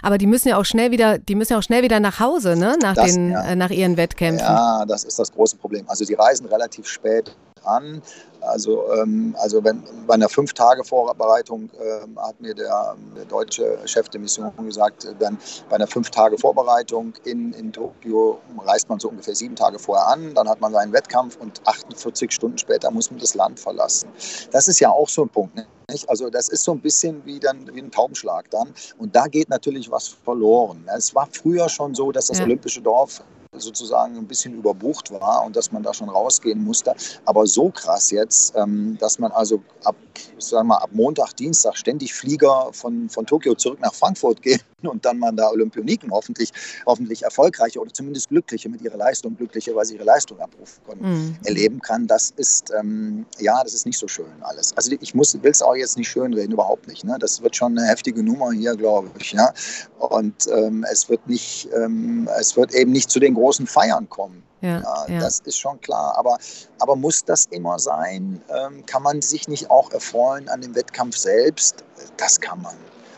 Aber 0.00 0.16
die 0.16 0.26
müssen 0.26 0.48
ja 0.48 0.58
auch 0.58 0.64
schnell 0.64 0.92
wieder, 0.92 1.18
die 1.18 1.34
müssen 1.34 1.54
ja 1.54 1.58
auch 1.58 1.62
schnell 1.62 1.82
wieder 1.82 1.98
nach 1.98 2.20
Hause, 2.20 2.56
ne? 2.56 2.76
Nach, 2.80 2.94
das, 2.94 3.14
den, 3.14 3.32
ja. 3.32 3.44
äh, 3.44 3.56
nach 3.56 3.70
ihren 3.70 3.96
Wettkämpfen. 3.96 4.46
Ja, 4.46 4.84
das 4.86 5.02
ist 5.02 5.18
das 5.18 5.32
große 5.32 5.56
Problem. 5.56 5.88
Also 5.88 6.04
die 6.04 6.14
reisen 6.14 6.46
relativ 6.46 6.86
spät 6.86 7.34
an. 7.64 8.02
Also, 8.40 8.92
ähm, 8.92 9.36
also 9.38 9.62
wenn, 9.62 9.82
bei 10.06 10.14
einer 10.14 10.28
fünf 10.28 10.52
Tage 10.52 10.82
Vorbereitung 10.82 11.70
äh, 11.80 12.20
hat 12.20 12.40
mir 12.40 12.54
der, 12.54 12.96
der, 13.16 13.24
deutsche 13.26 13.78
Chef 13.86 14.08
der 14.08 14.20
Mission 14.20 14.52
gesagt, 14.64 15.04
äh, 15.04 15.14
dann 15.18 15.38
bei 15.68 15.76
einer 15.76 15.86
fünf 15.86 16.10
Tage 16.10 16.36
Vorbereitung 16.36 17.14
in, 17.24 17.52
in 17.52 17.72
Tokio 17.72 18.40
reist 18.66 18.88
man 18.88 18.98
so 18.98 19.08
ungefähr 19.08 19.34
sieben 19.34 19.54
Tage 19.54 19.78
vorher 19.78 20.08
an, 20.08 20.34
dann 20.34 20.48
hat 20.48 20.60
man 20.60 20.72
seinen 20.72 20.92
Wettkampf 20.92 21.36
und 21.36 21.60
48 21.64 22.32
Stunden 22.32 22.58
später 22.58 22.90
muss 22.90 23.10
man 23.10 23.20
das 23.20 23.34
Land 23.34 23.60
verlassen. 23.60 24.08
Das 24.50 24.66
ist 24.66 24.80
ja 24.80 24.90
auch 24.90 25.08
so 25.08 25.22
ein 25.22 25.28
Punkt. 25.28 25.54
Ne? 25.54 25.66
Also 26.08 26.30
das 26.30 26.48
ist 26.48 26.64
so 26.64 26.72
ein 26.72 26.80
bisschen 26.80 27.24
wie, 27.24 27.38
dann, 27.38 27.68
wie 27.74 27.80
ein 27.80 27.90
Taubenschlag 27.90 28.50
dann. 28.50 28.74
Und 28.98 29.14
da 29.14 29.26
geht 29.26 29.48
natürlich 29.50 29.90
was 29.90 30.08
verloren. 30.08 30.84
Es 30.96 31.14
war 31.14 31.28
früher 31.30 31.68
schon 31.68 31.94
so, 31.94 32.12
dass 32.12 32.26
das 32.26 32.38
ja. 32.38 32.44
Olympische 32.44 32.80
Dorf 32.80 33.22
sozusagen 33.56 34.16
ein 34.16 34.26
bisschen 34.26 34.54
überbucht 34.54 35.10
war 35.10 35.44
und 35.44 35.56
dass 35.56 35.72
man 35.72 35.82
da 35.82 35.92
schon 35.92 36.08
rausgehen 36.08 36.62
musste. 36.62 36.94
Aber 37.24 37.46
so 37.46 37.70
krass 37.70 38.10
jetzt, 38.10 38.54
ähm, 38.56 38.96
dass 38.98 39.18
man 39.18 39.30
also 39.32 39.62
ab, 39.84 39.96
sagen 40.38 40.68
wir, 40.68 40.82
ab 40.82 40.90
Montag, 40.92 41.36
Dienstag 41.36 41.76
ständig 41.76 42.14
Flieger 42.14 42.72
von, 42.72 43.08
von 43.08 43.26
Tokio 43.26 43.54
zurück 43.54 43.80
nach 43.80 43.94
Frankfurt 43.94 44.42
gehen 44.42 44.60
und 44.88 45.04
dann 45.04 45.18
man 45.18 45.36
da 45.36 45.48
Olympioniken 45.48 46.10
hoffentlich, 46.10 46.50
hoffentlich 46.86 47.22
erfolgreiche 47.22 47.80
oder 47.80 47.92
zumindest 47.92 48.28
glückliche 48.28 48.68
mit 48.68 48.82
ihrer 48.82 48.96
Leistung, 48.96 49.36
glücklicherweise 49.36 49.94
ihre 49.94 50.04
Leistung 50.04 50.40
abrufen 50.40 50.82
können, 50.86 51.00
mhm. 51.02 51.36
erleben 51.44 51.80
kann, 51.80 52.06
das 52.06 52.30
ist, 52.36 52.72
ähm, 52.78 53.26
ja, 53.38 53.62
das 53.62 53.74
ist 53.74 53.86
nicht 53.86 53.98
so 53.98 54.08
schön 54.08 54.26
alles. 54.40 54.76
Also 54.76 54.92
ich 55.00 55.14
will 55.14 55.50
es 55.50 55.62
auch 55.62 55.74
jetzt 55.74 55.96
nicht 55.96 56.08
schönreden, 56.08 56.52
überhaupt 56.52 56.88
nicht. 56.88 57.04
Ne? 57.04 57.16
Das 57.18 57.42
wird 57.42 57.56
schon 57.56 57.76
eine 57.78 57.86
heftige 57.86 58.22
Nummer 58.22 58.52
hier, 58.52 58.76
glaube 58.76 59.10
ich. 59.18 59.32
Ja? 59.32 59.52
Und 59.98 60.46
ähm, 60.48 60.84
es 60.90 61.08
wird 61.08 61.26
nicht, 61.28 61.68
ähm, 61.74 62.28
es 62.38 62.56
wird 62.56 62.74
eben 62.74 62.92
nicht 62.92 63.10
zu 63.10 63.20
den 63.20 63.34
großen 63.34 63.66
Feiern 63.66 64.08
kommen. 64.08 64.42
Ja, 64.62 64.80
ja, 64.80 65.06
ja, 65.08 65.20
Das 65.20 65.40
ist 65.40 65.58
schon 65.58 65.80
klar. 65.80 66.16
Aber, 66.16 66.38
aber 66.78 66.94
muss 66.94 67.24
das 67.24 67.46
immer 67.46 67.78
sein? 67.80 68.40
Ähm, 68.48 68.86
kann 68.86 69.02
man 69.02 69.20
sich 69.20 69.48
nicht 69.48 69.70
auch 69.70 69.90
erfreuen 69.90 70.48
an 70.48 70.60
dem 70.60 70.74
Wettkampf 70.74 71.16
selbst? 71.16 71.84
Das 72.16 72.40
kann 72.40 72.62
man. 72.62 72.74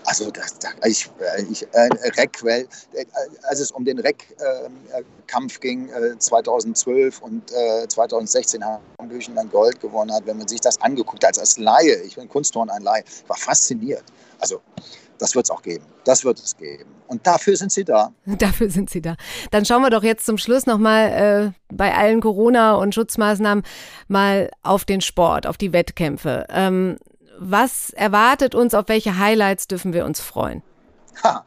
Also 0.07 0.31
das, 0.31 0.59
das, 0.59 0.73
ich, 0.85 1.11
äh, 1.21 1.43
ich, 1.51 1.67
äh, 1.73 1.88
Reck, 2.19 2.43
äh, 2.45 2.67
als 3.45 3.61
es 3.61 3.71
um 3.71 3.85
den 3.85 3.99
Reck-Kampf 3.99 5.61
ging 5.61 5.88
äh, 5.88 6.19
2012 6.19 7.23
und 7.23 7.51
äh, 7.53 7.88
2016 7.88 8.62
haben 8.62 8.83
Büchen 9.09 9.35
Gold 9.51 9.81
gewonnen 9.81 10.12
hat, 10.12 10.27
wenn 10.27 10.38
man 10.38 10.49
sich 10.49 10.61
das 10.61 10.81
angeguckt 10.81 11.27
hat 11.27 11.38
als 11.38 11.59
Laie, 11.59 12.03
ich 12.03 12.17
bin 12.17 12.29
Kunstturn 12.29 12.71
ein 12.71 12.83
Laie, 12.83 13.05
war 13.29 13.37
fasziniert. 13.37 14.05
Also 14.38 14.61
das 15.19 15.35
wird 15.35 15.47
es 15.47 15.51
auch 15.51 15.62
geben. 15.62 15.85
Das 16.05 16.25
wird 16.25 16.38
es 16.38 16.57
geben. 16.57 16.90
Und 17.07 17.27
dafür 17.27 17.57
sind 17.57 17.71
sie 17.71 17.85
da. 17.85 18.12
Dafür 18.27 18.71
sind 18.71 18.90
sie 18.90 19.01
da. 19.01 19.17
Dann 19.51 19.64
schauen 19.64 19.83
wir 19.83 19.90
doch 19.90 20.03
jetzt 20.03 20.27
zum 20.27 20.38
Schluss 20.38 20.67
nochmal 20.67 21.53
äh, 21.53 21.75
bei 21.75 21.95
allen 21.95 22.21
Corona- 22.21 22.75
und 22.75 22.95
Schutzmaßnahmen 22.95 23.64
mal 24.09 24.51
auf 24.62 24.85
den 24.85 25.01
Sport, 25.01 25.47
auf 25.47 25.57
die 25.57 25.73
Wettkämpfe. 25.73 26.47
Ähm, 26.49 26.97
was 27.38 27.90
erwartet 27.90 28.55
uns? 28.55 28.75
Auf 28.75 28.88
welche 28.88 29.18
Highlights 29.18 29.68
dürfen 29.68 29.92
wir 29.92 30.05
uns 30.05 30.20
freuen? 30.20 30.62
Ha, 31.23 31.44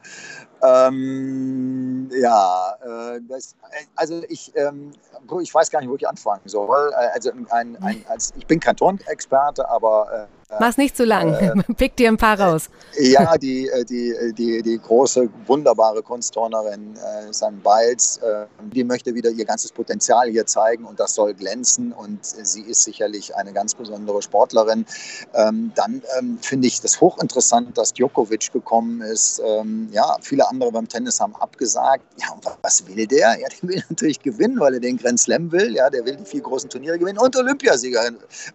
ähm, 0.62 2.10
ja, 2.20 2.76
äh, 2.82 3.20
das, 3.28 3.54
also 3.94 4.22
ich, 4.28 4.52
ähm, 4.56 4.92
ich 5.40 5.54
weiß 5.54 5.70
gar 5.70 5.80
nicht, 5.80 5.88
wo 5.88 5.96
ich 5.96 6.08
anfangen 6.08 6.42
soll. 6.46 6.90
Äh, 6.92 7.08
also 7.14 7.30
ein, 7.50 7.76
ein, 7.80 8.04
als, 8.08 8.32
ich 8.36 8.46
bin 8.46 8.58
Kantonexperte, 8.58 9.68
aber 9.68 10.28
äh, 10.28 10.37
Mach's 10.58 10.78
nicht 10.78 10.96
zu 10.96 11.04
lang. 11.04 11.34
Äh, 11.34 11.52
Pick 11.76 11.96
dir 11.96 12.08
ein 12.08 12.16
paar 12.16 12.40
raus. 12.40 12.70
Ja, 12.98 13.36
die, 13.36 13.68
äh, 13.68 13.84
die, 13.84 14.14
die, 14.32 14.62
die 14.62 14.78
große, 14.78 15.28
wunderbare 15.46 16.02
Kunstturnerin 16.02 16.96
äh, 16.96 17.32
San 17.32 17.60
Biles, 17.60 18.16
äh, 18.18 18.46
die 18.72 18.82
möchte 18.82 19.14
wieder 19.14 19.28
ihr 19.28 19.44
ganzes 19.44 19.70
Potenzial 19.72 20.30
hier 20.30 20.46
zeigen 20.46 20.84
und 20.84 20.98
das 20.98 21.14
soll 21.14 21.34
glänzen 21.34 21.92
und 21.92 22.24
sie 22.24 22.62
ist 22.62 22.84
sicherlich 22.84 23.36
eine 23.36 23.52
ganz 23.52 23.74
besondere 23.74 24.22
Sportlerin. 24.22 24.86
Ähm, 25.34 25.72
dann 25.74 26.02
ähm, 26.18 26.38
finde 26.40 26.66
ich 26.66 26.80
das 26.80 26.98
hochinteressant, 26.98 27.76
dass 27.76 27.92
Djokovic 27.92 28.50
gekommen 28.50 29.02
ist. 29.02 29.42
Ähm, 29.44 29.90
ja, 29.92 30.16
viele 30.22 30.48
andere 30.48 30.72
beim 30.72 30.88
Tennis 30.88 31.20
haben 31.20 31.36
abgesagt. 31.36 32.04
Ja, 32.16 32.32
und 32.32 32.44
was 32.62 32.86
will 32.86 33.06
der? 33.06 33.38
Ja, 33.38 33.48
der 33.48 33.68
will 33.68 33.84
natürlich 33.90 34.20
gewinnen, 34.20 34.58
weil 34.58 34.74
er 34.74 34.80
den 34.80 34.96
Grand 34.96 35.20
Slam 35.20 35.52
will. 35.52 35.74
Ja, 35.74 35.90
der 35.90 36.06
will 36.06 36.16
die 36.16 36.24
vier 36.24 36.40
großen 36.40 36.70
Turniere 36.70 36.98
gewinnen 36.98 37.18
und 37.18 37.36
Olympiasieger. 37.36 38.00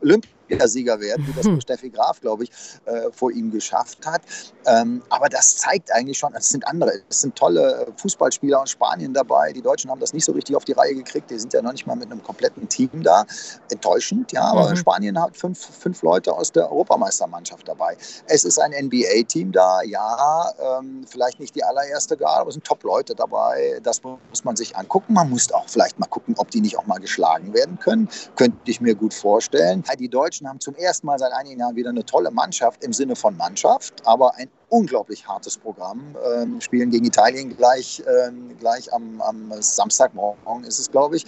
Olymp 0.02 0.26
Olympiasieger 0.54 1.00
werden, 1.00 1.28
wie 1.28 1.34
das 1.34 1.46
hm. 1.46 1.62
Steffi 1.62 1.90
Graf, 1.90 2.22
glaube 2.22 2.46
ich, 2.46 2.52
äh, 2.86 3.12
vor 3.12 3.32
ihm 3.32 3.52
geschafft 3.52 4.06
hat. 4.06 4.22
Ähm, 4.66 5.02
aber 5.10 5.30
das 5.30 5.58
zeigt 5.58 5.92
eigentlich 5.92 6.18
schon, 6.18 6.34
es 6.36 6.50
sind 6.50 6.68
andere, 6.68 6.92
es 7.10 7.22
sind 7.22 7.36
tolle 7.36 7.88
Fußballspieler 7.98 8.62
aus 8.62 8.72
Spanien 8.72 9.14
dabei. 9.14 9.52
Die 9.54 9.62
Deutschen 9.62 9.90
haben 9.90 10.00
das 10.00 10.14
nicht 10.14 10.26
so 10.26 10.32
richtig 10.32 10.56
auf 10.56 10.66
die 10.66 10.74
Reihe 10.74 10.96
gekriegt. 10.96 11.30
Die 11.30 11.40
sind 11.40 11.54
ja 11.54 11.62
noch 11.62 11.72
nicht 11.72 11.86
mal 11.86 11.96
mit 11.96 12.12
einem 12.12 12.24
kompletten 12.24 12.68
Team 12.70 12.90
da. 13.04 13.26
Enttäuschend, 13.72 14.32
ja, 14.32 14.44
aber 14.44 14.70
mhm. 14.70 14.76
Spanien 14.76 15.22
hat 15.22 15.36
fünf, 15.36 15.60
fünf 15.60 16.02
Leute 16.02 16.34
aus 16.34 16.52
der 16.52 16.72
Europameistermannschaft 16.72 17.68
dabei. 17.68 17.98
Es 18.28 18.44
ist 18.44 18.60
ein 18.60 18.72
NBA-Team 18.72 19.52
da, 19.52 19.82
ja, 19.84 20.52
ähm, 20.60 21.06
vielleicht 21.08 21.40
nicht 21.40 21.56
die 21.56 21.64
allererste 21.64 22.18
Garde, 22.18 22.42
aber 22.42 22.50
es 22.50 22.56
sind 22.56 22.66
Top-Leute 22.66 23.16
dabei. 23.16 23.80
Das 23.84 24.02
muss 24.04 24.44
man 24.44 24.56
sich 24.56 24.76
angucken. 24.76 25.14
Man 25.14 25.30
muss 25.30 25.52
auch 25.52 25.68
vielleicht 25.68 26.00
mal 26.00 26.08
gucken, 26.08 26.36
ob 26.38 26.52
die 26.52 26.62
nicht 26.62 26.78
auch 26.78 26.86
mal 26.86 27.00
geschlagen 27.00 27.54
werden 27.54 27.80
können. 27.80 28.10
Könnte 28.36 28.58
ich 28.66 28.82
mir 28.82 28.96
gut 28.96 29.14
vorstellen. 29.14 29.84
Die 30.00 30.10
Deutschen 30.10 30.33
Deutschen 30.34 30.50
haben 30.50 30.60
zum 30.60 30.76
ersten 30.76 31.06
Mal 31.06 31.20
seit 31.20 31.32
einigen 31.32 31.60
Jahren 31.60 31.76
wieder 31.76 31.92
eine 31.92 32.04
tolle 32.04 32.32
Mannschaft 32.32 32.84
im 32.84 32.92
Sinne 32.92 33.16
von 33.16 33.38
Mannschaft, 33.38 34.02
aber 34.06 34.36
ein 34.36 34.50
unglaublich 34.70 35.28
hartes 35.28 35.58
Programm. 35.60 36.16
Ähm, 36.26 36.60
spielen 36.60 36.90
gegen 36.90 37.06
Italien 37.06 37.56
gleich, 37.56 38.02
ähm, 38.08 38.58
gleich 38.60 38.92
am, 38.92 39.22
am, 39.22 39.54
Samstagmorgen 39.60 40.64
ist 40.64 40.80
es, 40.80 40.90
glaube 40.90 41.18
ich. 41.18 41.26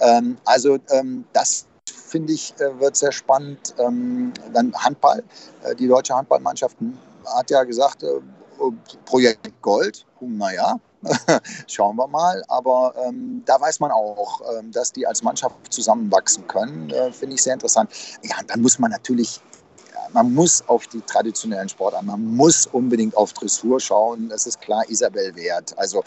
Ähm, 0.00 0.36
also 0.44 0.78
ähm, 0.90 1.24
das 1.32 1.66
finde 1.84 2.32
ich, 2.32 2.52
äh, 2.58 2.80
wird 2.80 2.96
sehr 2.96 3.12
spannend. 3.12 3.72
Ähm, 3.78 4.32
dann 4.52 4.74
Handball. 4.74 5.22
Äh, 5.62 5.76
die 5.76 5.86
deutsche 5.86 6.16
Handballmannschaft 6.16 6.76
hat 7.26 7.50
ja 7.50 7.62
gesagt, 7.62 8.02
äh, 8.02 8.08
Projekt 9.04 9.48
Gold. 9.62 10.04
Naja, 10.20 10.80
Schauen 11.66 11.96
wir 11.96 12.06
mal. 12.06 12.42
Aber 12.48 12.94
ähm, 13.06 13.42
da 13.46 13.60
weiß 13.60 13.80
man 13.80 13.90
auch, 13.90 14.40
ähm, 14.52 14.70
dass 14.72 14.92
die 14.92 15.06
als 15.06 15.22
Mannschaft 15.22 15.56
zusammenwachsen 15.70 16.46
können. 16.46 16.90
Äh, 16.90 17.12
Finde 17.12 17.34
ich 17.34 17.42
sehr 17.42 17.54
interessant. 17.54 17.90
Ja, 18.22 18.36
dann 18.46 18.60
muss 18.60 18.78
man 18.78 18.90
natürlich 18.90 19.40
man 20.12 20.32
muss 20.34 20.62
auf 20.68 20.86
die 20.88 21.00
traditionellen 21.02 21.68
Sportarten, 21.68 22.06
man 22.06 22.24
muss 22.34 22.66
unbedingt 22.66 23.16
auf 23.16 23.32
Dressur 23.32 23.80
schauen. 23.80 24.28
Das 24.28 24.46
ist 24.46 24.60
klar 24.60 24.82
Isabel 24.88 25.34
Wert. 25.36 25.76
Also 25.78 26.02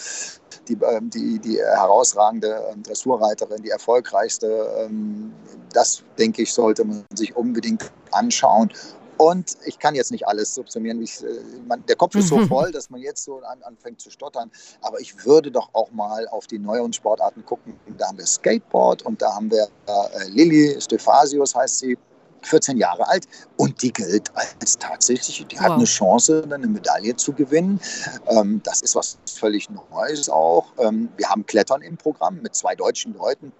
die, 0.67 0.73
ähm, 0.73 1.09
die, 1.09 1.39
die 1.39 1.57
herausragende 1.57 2.61
ähm, 2.71 2.83
Dressurreiterin, 2.83 3.61
die 3.63 3.69
erfolgreichste, 3.69 4.47
ähm, 4.79 5.33
das 5.73 6.03
denke 6.17 6.43
ich, 6.43 6.53
sollte 6.53 6.83
man 6.85 7.05
sich 7.15 7.35
unbedingt 7.35 7.91
anschauen. 8.11 8.71
Und 9.17 9.57
ich 9.65 9.79
kann 9.79 9.95
jetzt 9.95 10.11
nicht 10.11 10.27
alles 10.27 10.53
subsumieren. 10.55 11.01
Ich, 11.01 11.23
äh, 11.23 11.27
man, 11.67 11.85
der 11.85 11.95
Kopf 11.95 12.15
ist 12.15 12.29
so 12.29 12.45
voll, 12.47 12.71
dass 12.71 12.89
man 12.89 13.01
jetzt 13.01 13.23
so 13.23 13.39
an, 13.39 13.61
anfängt 13.63 14.01
zu 14.01 14.09
stottern. 14.09 14.51
Aber 14.81 14.99
ich 14.99 15.25
würde 15.25 15.51
doch 15.51 15.69
auch 15.73 15.91
mal 15.91 16.27
auf 16.29 16.47
die 16.47 16.59
neuen 16.59 16.93
Sportarten 16.93 17.45
gucken. 17.45 17.79
Da 17.97 18.07
haben 18.07 18.17
wir 18.17 18.25
Skateboard 18.25 19.03
und 19.03 19.21
da 19.21 19.33
haben 19.35 19.51
wir 19.51 19.67
äh, 19.87 20.29
Lilly 20.29 20.79
Stephasius 20.79 21.55
heißt 21.55 21.79
sie. 21.79 21.97
14 22.45 22.77
Jahre 22.77 23.07
alt 23.07 23.25
und 23.57 23.81
die 23.81 23.93
gilt 23.93 24.29
als 24.35 24.77
tatsächlich, 24.77 25.45
die 25.47 25.55
wow. 25.55 25.63
hat 25.63 25.71
eine 25.71 25.85
Chance, 25.85 26.43
eine 26.43 26.67
Medaille 26.67 27.15
zu 27.15 27.33
gewinnen. 27.33 27.79
Ähm, 28.27 28.61
das 28.63 28.81
ist 28.81 28.95
was 28.95 29.17
völlig 29.33 29.69
Neues 29.69 30.29
auch. 30.29 30.65
Ähm, 30.77 31.09
wir 31.17 31.29
haben 31.29 31.45
Klettern 31.45 31.81
im 31.81 31.97
Programm 31.97 32.41
mit 32.41 32.55
zwei 32.55 32.75
deutschen 32.75 33.13
Leuten, 33.13 33.53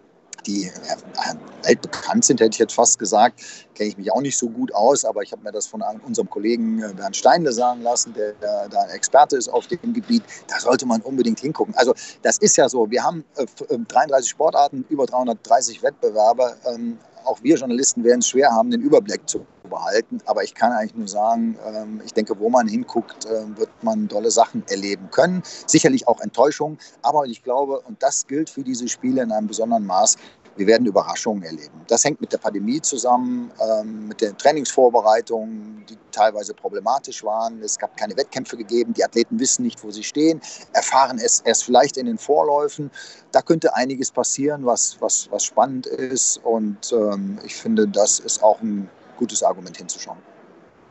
die 0.45 0.65
äh, 0.65 1.35
weltbekannt 1.63 2.25
sind, 2.25 2.39
hätte 2.39 2.51
ich 2.51 2.59
jetzt 2.59 2.73
fast 2.73 2.99
gesagt. 2.99 3.41
Kenne 3.75 3.89
ich 3.89 3.97
mich 3.97 4.11
auch 4.11 4.21
nicht 4.21 4.37
so 4.37 4.49
gut 4.49 4.73
aus, 4.73 5.05
aber 5.05 5.21
ich 5.21 5.31
habe 5.31 5.43
mir 5.43 5.51
das 5.51 5.67
von 5.67 5.83
unserem 6.05 6.29
Kollegen 6.29 6.81
äh, 6.81 6.93
Bernd 6.93 7.15
Steinde 7.15 7.51
sagen 7.51 7.81
lassen, 7.81 8.13
der, 8.13 8.33
da 8.69 8.81
ein 8.81 8.89
Experte 8.89 9.37
ist 9.37 9.49
auf 9.49 9.67
dem 9.67 9.93
Gebiet. 9.93 10.23
Da 10.47 10.59
sollte 10.59 10.85
man 10.85 11.01
unbedingt 11.01 11.39
hingucken. 11.39 11.73
Also 11.75 11.93
das 12.21 12.37
ist 12.37 12.57
ja 12.57 12.69
so, 12.69 12.89
wir 12.89 13.03
haben 13.03 13.23
äh, 13.35 13.45
33 13.87 14.29
Sportarten, 14.29 14.85
über 14.89 15.05
330 15.05 15.81
Wettbewerbe. 15.83 16.55
Ähm, 16.65 16.97
auch 17.25 17.41
wir 17.41 17.55
Journalisten 17.55 18.03
werden 18.03 18.19
es 18.19 18.27
schwer 18.27 18.51
haben, 18.51 18.69
den 18.69 18.81
Überblick 18.81 19.27
zu 19.29 19.45
behalten. 19.69 20.19
Aber 20.25 20.43
ich 20.43 20.53
kann 20.53 20.71
eigentlich 20.71 20.95
nur 20.95 21.07
sagen, 21.07 21.57
ähm, 21.65 22.01
ich 22.05 22.13
denke, 22.13 22.37
wo 22.39 22.49
man 22.49 22.67
hinguckt, 22.67 23.25
äh, 23.25 23.57
wird 23.57 23.69
man 23.81 24.07
tolle 24.07 24.31
Sachen 24.31 24.63
erleben 24.67 25.09
können. 25.11 25.43
Sicherlich 25.67 26.07
auch 26.07 26.19
Enttäuschungen. 26.21 26.77
Aber 27.01 27.25
ich 27.25 27.43
glaube, 27.43 27.79
und 27.81 28.01
das 28.01 28.27
gilt 28.27 28.49
für 28.49 28.63
diese 28.63 28.87
Spiele 28.87 29.21
in 29.21 29.31
einem 29.31 29.47
besonderen 29.47 29.85
Maß, 29.85 30.17
wir 30.55 30.67
werden 30.67 30.85
Überraschungen 30.85 31.43
erleben. 31.43 31.81
Das 31.87 32.03
hängt 32.03 32.21
mit 32.21 32.31
der 32.31 32.37
Pandemie 32.37 32.79
zusammen, 32.81 33.51
ähm, 33.59 34.07
mit 34.07 34.21
den 34.21 34.37
Trainingsvorbereitungen, 34.37 35.83
die 35.89 35.97
teilweise 36.11 36.53
problematisch 36.53 37.23
waren. 37.23 37.61
Es 37.63 37.77
gab 37.77 37.97
keine 37.97 38.15
Wettkämpfe 38.15 38.55
gegeben. 38.57 38.93
Die 38.93 39.03
Athleten 39.03 39.39
wissen 39.39 39.63
nicht, 39.63 39.83
wo 39.83 39.89
sie 39.91 40.03
stehen, 40.03 40.41
erfahren 40.73 41.19
es 41.19 41.41
erst 41.41 41.63
vielleicht 41.63 41.97
in 41.97 42.05
den 42.05 42.17
Vorläufen. 42.17 42.91
Da 43.31 43.41
könnte 43.41 43.75
einiges 43.75 44.11
passieren, 44.11 44.65
was, 44.65 44.97
was, 44.99 45.29
was 45.31 45.43
spannend 45.43 45.87
ist. 45.87 46.37
Und 46.43 46.91
ähm, 46.93 47.39
ich 47.43 47.55
finde, 47.55 47.87
das 47.87 48.19
ist 48.19 48.43
auch 48.43 48.61
ein 48.61 48.89
gutes 49.17 49.43
Argument 49.43 49.77
hinzuschauen. 49.77 50.17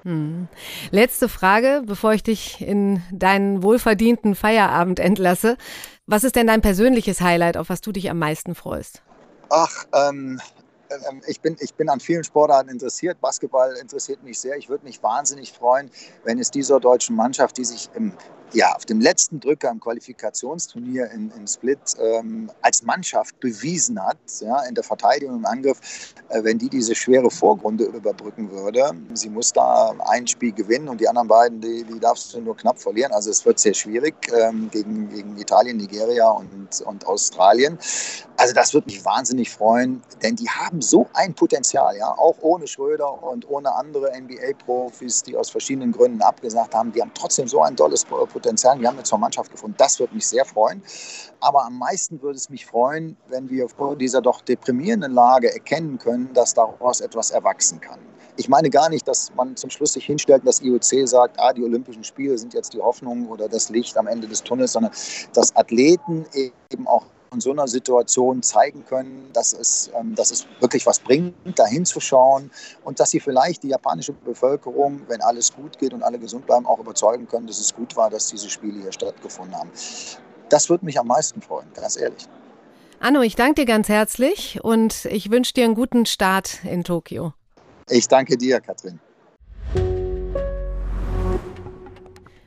Hm. 0.05 0.49
Letzte 0.91 1.29
Frage, 1.29 1.83
bevor 1.87 2.13
ich 2.13 2.23
dich 2.23 2.61
in 2.61 3.03
deinen 3.13 3.63
wohlverdienten 3.63 4.35
Feierabend 4.35 4.99
entlasse. 4.99 5.57
Was 6.07 6.25
ist 6.25 6.35
denn 6.35 6.49
dein 6.49 6.61
persönliches 6.61 7.21
Highlight, 7.21 7.57
auf 7.57 7.69
was 7.69 7.81
du 7.81 7.93
dich 7.93 8.11
am 8.11 8.19
meisten 8.19 8.57
freust? 8.57 9.03
Ach, 9.49 9.85
ähm, 9.95 10.41
ähm, 10.91 11.23
ich, 11.27 11.41
bin, 11.41 11.57
ich 11.61 11.75
bin 11.75 11.89
an 11.89 12.01
vielen 12.01 12.25
Sportarten 12.25 12.69
interessiert. 12.69 13.21
Basketball 13.21 13.77
interessiert 13.81 14.23
mich 14.23 14.41
sehr. 14.41 14.57
Ich 14.57 14.69
würde 14.69 14.85
mich 14.85 15.03
wahnsinnig 15.03 15.53
freuen, 15.53 15.91
wenn 16.25 16.39
es 16.39 16.51
dieser 16.51 16.81
deutschen 16.81 17.15
Mannschaft, 17.15 17.57
die 17.59 17.65
sich 17.65 17.89
im 17.95 18.13
ja, 18.53 18.75
auf 18.75 18.85
dem 18.85 19.01
letzten 19.01 19.41
Drücker 19.41 19.71
im 19.71 19.81
Qualifikationsturnier 19.81 21.11
in, 21.11 21.33
in 21.39 21.47
Split 21.47 21.79
ähm, 21.99 22.51
als 22.61 22.83
Mannschaft 22.83 23.39
bewiesen 23.41 24.03
hat, 24.03 24.19
ja, 24.41 24.63
in 24.65 24.75
der 24.75 24.85
Verteidigung 24.85 25.37
im 25.37 25.47
Angriff, 25.47 26.15
äh, 26.29 26.45
wenn 26.45 26.59
die 26.59 26.69
diese 26.69 26.95
schwere 26.95 27.31
Vorrunde 27.31 27.85
überbrücken 27.85 28.51
würde. 28.51 28.91
Sie 29.15 29.31
muss 29.31 29.53
da 29.53 29.95
ein 30.07 30.27
Spiel 30.27 30.53
gewinnen 30.53 30.89
und 30.89 31.01
die 31.01 31.09
anderen 31.09 31.29
beiden, 31.29 31.61
die, 31.61 31.85
die 31.85 31.99
darfst 31.99 32.35
du 32.35 32.41
nur 32.41 32.57
knapp 32.57 32.79
verlieren. 32.79 33.13
Also 33.13 33.31
es 33.31 33.45
wird 33.47 33.59
sehr 33.59 33.75
schwierig 33.75 34.15
ähm, 34.35 34.69
gegen, 34.71 35.09
gegen 35.09 35.39
Italien, 35.39 35.79
Nigeria 35.79 36.29
und, 36.29 36.81
und 36.83 37.07
Australien. 37.07 37.79
Also 38.37 38.55
das 38.55 38.75
würde 38.75 38.87
mich 38.87 39.05
wahnsinnig 39.05 39.51
freuen, 39.51 40.03
denn 40.23 40.37
die 40.37 40.49
haben 40.49 40.83
so 40.83 41.07
ein 41.15 41.35
Potenzial, 41.35 41.97
ja, 41.97 42.09
auch 42.09 42.37
ohne 42.41 42.67
Schröder 42.67 43.23
und 43.23 43.49
ohne 43.49 43.75
andere 43.75 44.11
NBA-Profis, 44.19 45.23
die 45.23 45.37
aus 45.37 45.51
verschiedenen 45.51 45.93
Gründen 45.93 46.21
abgesagt 46.23 46.75
haben. 46.75 46.93
Die 46.93 47.01
haben 47.01 47.13
trotzdem 47.15 47.47
so 47.47 47.63
ein 47.63 47.77
tolles 47.77 48.05
Potenzial 48.05 48.42
Potenzial. 48.43 48.81
Wir 48.81 48.89
haben 48.89 48.99
jetzt 48.99 49.09
zur 49.09 49.19
Mannschaft 49.19 49.51
gefunden. 49.51 49.77
Das 49.79 49.99
würde 50.01 50.15
mich 50.15 50.27
sehr 50.27 50.45
freuen. 50.45 50.83
Aber 51.41 51.65
am 51.65 51.79
meisten 51.79 52.21
würde 52.21 52.37
es 52.37 52.51
mich 52.51 52.67
freuen, 52.67 53.17
wenn 53.29 53.49
wir 53.49 53.69
vor 53.69 53.97
dieser 53.97 54.21
doch 54.21 54.41
deprimierenden 54.43 55.13
Lage 55.13 55.53
erkennen 55.53 55.99
können, 55.99 56.33
dass 56.35 56.55
daraus 56.55 57.01
etwas 57.01 57.31
erwachsen 57.31 57.81
kann. 57.81 58.01
Ich 58.37 58.49
meine 58.49 58.71
gar 58.71 58.89
nicht, 58.89 59.07
dass 59.07 59.33
man 59.35 59.57
zum 59.57 59.71
Schluss 59.71 59.93
sich 59.93 60.07
hinstellt 60.07 60.41
und 60.41 60.47
das 60.47 60.63
IOC 60.63 61.07
sagt, 61.07 61.39
ah, 61.39 61.53
die 61.53 61.63
Olympischen 61.63 62.03
Spiele 62.03 62.37
sind 62.39 62.55
jetzt 62.55 62.73
die 62.73 62.81
Hoffnung 62.81 63.29
oder 63.29 63.49
das 63.49 63.69
Licht 63.69 63.97
am 63.97 64.07
Ende 64.07 64.27
des 64.27 64.43
Tunnels, 64.43 64.73
sondern 64.73 64.93
dass 65.35 65.55
Athleten 65.55 66.25
eben 66.71 66.87
auch 66.87 67.05
in 67.33 67.41
so 67.41 67.51
einer 67.51 67.69
Situation 67.69 68.43
zeigen 68.43 68.85
können, 68.85 69.31
dass 69.33 69.53
es, 69.53 69.91
ähm, 69.99 70.15
dass 70.15 70.31
es 70.31 70.47
wirklich 70.61 70.87
was 70.87 70.99
bringt, 70.99 71.35
da 71.59 71.67
hinzuschauen 71.67 72.51
und 72.85 73.01
dass 73.01 73.11
sie 73.11 73.21
vielleicht 73.21 73.63
die 73.63 73.69
japanische 73.69 74.13
Bevölkerung, 74.13 75.03
wenn 75.09 75.21
alles 75.21 75.53
gut 75.53 75.79
geht 75.79 75.93
und 75.93 76.03
alle 76.03 76.19
gesund 76.19 76.47
bleiben, 76.47 76.67
auch 76.67 76.79
überzeugen 76.79 77.27
können, 77.27 77.47
dass 77.47 77.59
es 77.59 77.75
gut 77.75 77.97
war, 77.97 78.11
dass 78.11 78.29
diese 78.29 78.49
Spiele 78.49 78.81
hier 78.81 78.93
stattgefunden 78.93 79.57
haben. 79.57 79.71
Das 80.49 80.69
würde 80.69 80.85
mich 80.85 80.99
am 80.99 81.07
meisten 81.07 81.41
freuen, 81.41 81.67
ganz 81.75 81.97
ehrlich. 81.97 82.29
Anno, 83.01 83.23
ich 83.23 83.35
danke 83.35 83.63
dir 83.63 83.67
ganz 83.67 83.89
herzlich 83.89 84.61
und 84.63 85.07
ich 85.07 85.31
wünsche 85.31 85.55
dir 85.55 85.65
einen 85.65 85.75
guten 85.75 86.07
Start 86.07 86.63
in 86.65 86.85
Tokio. 86.85 87.33
Ich 87.91 88.07
danke 88.07 88.37
dir, 88.37 88.61
Katrin. 88.61 89.01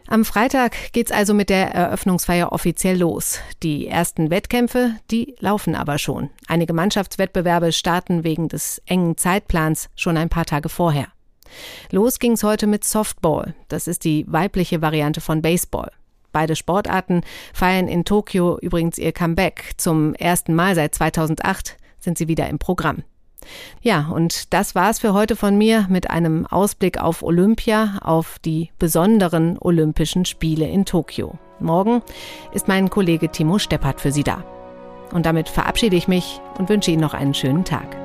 Am 0.07 0.23
Freitag 0.23 0.93
geht's 0.93 1.11
also 1.11 1.33
mit 1.33 1.49
der 1.49 1.73
Eröffnungsfeier 1.73 2.51
offiziell 2.51 2.97
los. 2.97 3.39
Die 3.63 3.87
ersten 3.87 4.29
Wettkämpfe, 4.29 4.95
die 5.09 5.35
laufen 5.39 5.73
aber 5.73 5.97
schon. 5.97 6.29
Einige 6.47 6.73
Mannschaftswettbewerbe 6.73 7.71
starten 7.71 8.23
wegen 8.23 8.47
des 8.47 8.81
engen 8.85 9.17
Zeitplans 9.17 9.89
schon 9.95 10.17
ein 10.17 10.29
paar 10.29 10.45
Tage 10.45 10.69
vorher. 10.69 11.07
Los 11.89 12.19
ging's 12.19 12.43
heute 12.43 12.67
mit 12.67 12.83
Softball. 12.83 13.55
Das 13.67 13.87
ist 13.87 14.03
die 14.03 14.25
weibliche 14.27 14.81
Variante 14.81 15.21
von 15.21 15.41
Baseball. 15.41 15.91
Beide 16.31 16.55
Sportarten 16.55 17.21
feiern 17.53 17.87
in 17.87 18.05
Tokio 18.05 18.59
übrigens 18.59 18.97
ihr 18.97 19.11
Comeback. 19.11 19.71
Zum 19.77 20.13
ersten 20.15 20.53
Mal 20.53 20.75
seit 20.75 20.93
2008 20.93 21.77
sind 21.99 22.17
sie 22.17 22.27
wieder 22.27 22.47
im 22.49 22.59
Programm. 22.59 23.03
Ja, 23.81 24.09
und 24.11 24.53
das 24.53 24.75
war's 24.75 24.99
für 24.99 25.13
heute 25.13 25.35
von 25.35 25.57
mir 25.57 25.85
mit 25.89 26.09
einem 26.09 26.45
Ausblick 26.47 26.99
auf 26.99 27.21
Olympia, 27.23 27.99
auf 28.01 28.39
die 28.39 28.71
besonderen 28.79 29.57
Olympischen 29.59 30.25
Spiele 30.25 30.67
in 30.67 30.85
Tokio. 30.85 31.37
Morgen 31.59 32.01
ist 32.53 32.67
mein 32.67 32.89
Kollege 32.89 33.29
Timo 33.29 33.59
Steppert 33.59 34.01
für 34.01 34.11
Sie 34.11 34.23
da. 34.23 34.43
Und 35.13 35.25
damit 35.25 35.49
verabschiede 35.49 35.95
ich 35.95 36.07
mich 36.07 36.41
und 36.57 36.69
wünsche 36.69 36.91
Ihnen 36.91 37.01
noch 37.01 37.13
einen 37.13 37.33
schönen 37.33 37.63
Tag. 37.63 38.04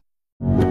you. 0.41 0.70